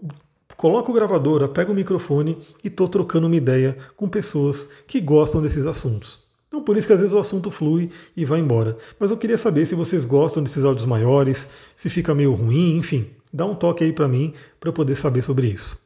coloco 0.58 0.92
o 0.92 0.94
gravador, 0.94 1.48
pego 1.48 1.72
o 1.72 1.74
microfone 1.74 2.36
e 2.62 2.68
estou 2.68 2.86
trocando 2.86 3.26
uma 3.26 3.36
ideia 3.36 3.78
com 3.96 4.06
pessoas 4.06 4.68
que 4.86 5.00
gostam 5.00 5.40
desses 5.40 5.64
assuntos. 5.64 6.20
Então 6.48 6.62
por 6.62 6.76
isso 6.76 6.86
que 6.86 6.92
às 6.92 6.98
vezes 6.98 7.14
o 7.14 7.18
assunto 7.18 7.50
flui 7.50 7.88
e 8.14 8.26
vai 8.26 8.40
embora. 8.40 8.76
Mas 8.98 9.10
eu 9.10 9.16
queria 9.16 9.38
saber 9.38 9.64
se 9.64 9.74
vocês 9.74 10.04
gostam 10.04 10.42
desses 10.42 10.64
áudios 10.64 10.84
maiores, 10.84 11.48
se 11.74 11.88
fica 11.88 12.14
meio 12.14 12.34
ruim, 12.34 12.76
enfim, 12.76 13.06
dá 13.32 13.46
um 13.46 13.54
toque 13.54 13.84
aí 13.84 13.92
para 13.92 14.06
mim 14.06 14.34
para 14.58 14.68
eu 14.68 14.74
poder 14.74 14.96
saber 14.96 15.22
sobre 15.22 15.46
isso. 15.46 15.80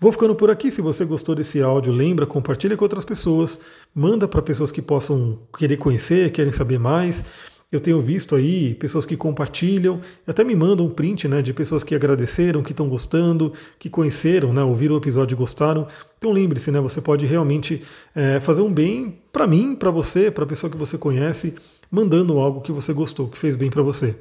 Vou 0.00 0.12
ficando 0.12 0.34
por 0.34 0.50
aqui. 0.50 0.70
Se 0.70 0.80
você 0.80 1.04
gostou 1.04 1.34
desse 1.34 1.62
áudio, 1.62 1.92
lembra, 1.92 2.26
compartilha 2.26 2.76
com 2.76 2.84
outras 2.84 3.04
pessoas, 3.04 3.60
manda 3.94 4.26
para 4.26 4.42
pessoas 4.42 4.72
que 4.72 4.82
possam 4.82 5.38
querer 5.56 5.76
conhecer, 5.76 6.30
querem 6.30 6.52
saber 6.52 6.78
mais. 6.78 7.24
Eu 7.72 7.80
tenho 7.80 8.02
visto 8.02 8.36
aí 8.36 8.74
pessoas 8.74 9.06
que 9.06 9.16
compartilham, 9.16 9.98
até 10.26 10.44
me 10.44 10.54
mandam 10.54 10.84
um 10.84 10.90
print 10.90 11.26
né, 11.26 11.40
de 11.40 11.54
pessoas 11.54 11.82
que 11.82 11.94
agradeceram, 11.94 12.62
que 12.62 12.72
estão 12.72 12.86
gostando, 12.86 13.50
que 13.78 13.88
conheceram, 13.88 14.52
né, 14.52 14.62
ouviram 14.62 14.94
o 14.94 14.98
episódio 14.98 15.34
e 15.34 15.38
gostaram. 15.38 15.88
Então 16.18 16.32
lembre-se, 16.32 16.70
né, 16.70 16.78
você 16.80 17.00
pode 17.00 17.24
realmente 17.24 17.82
é, 18.14 18.38
fazer 18.40 18.60
um 18.60 18.70
bem 18.70 19.16
para 19.32 19.46
mim, 19.46 19.74
para 19.74 19.90
você, 19.90 20.30
para 20.30 20.44
a 20.44 20.46
pessoa 20.46 20.70
que 20.70 20.76
você 20.76 20.98
conhece, 20.98 21.54
mandando 21.90 22.38
algo 22.38 22.60
que 22.60 22.70
você 22.70 22.92
gostou, 22.92 23.28
que 23.28 23.38
fez 23.38 23.56
bem 23.56 23.70
para 23.70 23.82
você. 23.82 24.16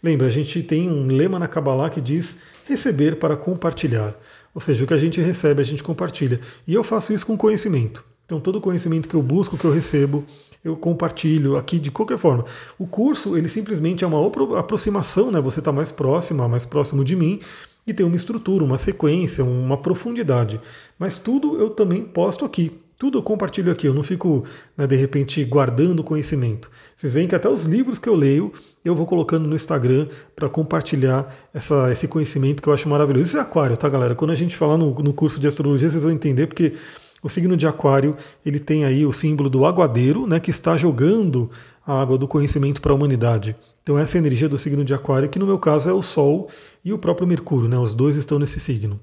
Lembra, 0.00 0.28
a 0.28 0.30
gente 0.30 0.62
tem 0.62 0.88
um 0.88 1.08
lema 1.08 1.40
na 1.40 1.48
Kabbalah 1.48 1.90
que 1.90 2.00
diz 2.00 2.38
receber 2.66 3.16
para 3.16 3.36
compartilhar. 3.36 4.14
Ou 4.54 4.60
seja, 4.60 4.84
o 4.84 4.86
que 4.86 4.94
a 4.94 4.98
gente 4.98 5.20
recebe, 5.20 5.60
a 5.60 5.64
gente 5.64 5.82
compartilha. 5.82 6.40
E 6.66 6.74
eu 6.74 6.84
faço 6.84 7.12
isso 7.12 7.26
com 7.26 7.36
conhecimento. 7.36 8.04
Então 8.26 8.40
todo 8.40 8.60
conhecimento 8.60 9.08
que 9.08 9.14
eu 9.14 9.22
busco, 9.22 9.58
que 9.58 9.64
eu 9.64 9.72
recebo, 9.72 10.24
eu 10.64 10.76
compartilho 10.76 11.56
aqui 11.56 11.78
de 11.78 11.90
qualquer 11.90 12.18
forma. 12.18 12.44
O 12.78 12.86
curso, 12.86 13.36
ele 13.36 13.48
simplesmente 13.48 14.04
é 14.04 14.06
uma 14.06 14.58
aproximação, 14.58 15.30
né? 15.30 15.40
Você 15.40 15.58
está 15.58 15.72
mais 15.72 15.90
próximo, 15.90 16.48
mais 16.48 16.64
próximo 16.64 17.04
de 17.04 17.16
mim 17.16 17.40
e 17.86 17.92
tem 17.92 18.06
uma 18.06 18.16
estrutura, 18.16 18.64
uma 18.64 18.78
sequência, 18.78 19.44
uma 19.44 19.76
profundidade. 19.76 20.60
Mas 20.98 21.18
tudo 21.18 21.58
eu 21.58 21.70
também 21.70 22.02
posto 22.02 22.44
aqui. 22.44 22.72
Tudo 23.02 23.18
eu 23.18 23.22
compartilho 23.24 23.72
aqui, 23.72 23.88
eu 23.88 23.92
não 23.92 24.04
fico, 24.04 24.44
né, 24.76 24.86
de 24.86 24.94
repente, 24.94 25.44
guardando 25.44 26.04
conhecimento. 26.04 26.70
Vocês 26.94 27.12
veem 27.12 27.26
que 27.26 27.34
até 27.34 27.48
os 27.48 27.64
livros 27.64 27.98
que 27.98 28.08
eu 28.08 28.14
leio, 28.14 28.52
eu 28.84 28.94
vou 28.94 29.06
colocando 29.06 29.48
no 29.48 29.56
Instagram 29.56 30.06
para 30.36 30.48
compartilhar 30.48 31.28
essa, 31.52 31.90
esse 31.90 32.06
conhecimento 32.06 32.62
que 32.62 32.68
eu 32.68 32.72
acho 32.72 32.88
maravilhoso. 32.88 33.26
Isso 33.26 33.38
é 33.38 33.40
aquário, 33.40 33.76
tá, 33.76 33.88
galera? 33.88 34.14
Quando 34.14 34.30
a 34.30 34.36
gente 34.36 34.56
falar 34.56 34.78
no, 34.78 34.94
no 35.00 35.12
curso 35.12 35.40
de 35.40 35.48
astrologia, 35.48 35.90
vocês 35.90 36.04
vão 36.04 36.12
entender, 36.12 36.46
porque 36.46 36.74
o 37.20 37.28
signo 37.28 37.56
de 37.56 37.66
Aquário 37.66 38.16
ele 38.46 38.60
tem 38.60 38.84
aí 38.84 39.04
o 39.04 39.12
símbolo 39.12 39.50
do 39.50 39.66
aguadeiro, 39.66 40.24
né, 40.24 40.38
que 40.38 40.50
está 40.52 40.76
jogando 40.76 41.50
a 41.84 42.00
água 42.00 42.16
do 42.16 42.28
conhecimento 42.28 42.80
para 42.80 42.92
a 42.92 42.94
humanidade. 42.94 43.56
Então 43.82 43.98
essa 43.98 44.16
é 44.16 44.20
energia 44.20 44.48
do 44.48 44.56
signo 44.56 44.84
de 44.84 44.94
Aquário, 44.94 45.28
que 45.28 45.40
no 45.40 45.46
meu 45.46 45.58
caso 45.58 45.90
é 45.90 45.92
o 45.92 46.02
Sol 46.02 46.48
e 46.84 46.92
o 46.92 46.98
próprio 46.98 47.26
Mercúrio, 47.26 47.68
né, 47.68 47.76
os 47.76 47.94
dois 47.94 48.14
estão 48.14 48.38
nesse 48.38 48.60
signo. 48.60 49.00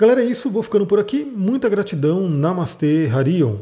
Galera, 0.00 0.22
é 0.22 0.26
isso, 0.26 0.48
vou 0.48 0.62
ficando 0.62 0.86
por 0.86 1.00
aqui. 1.00 1.24
Muita 1.24 1.68
gratidão. 1.68 2.28
Namastê, 2.28 3.10
Harion. 3.12 3.56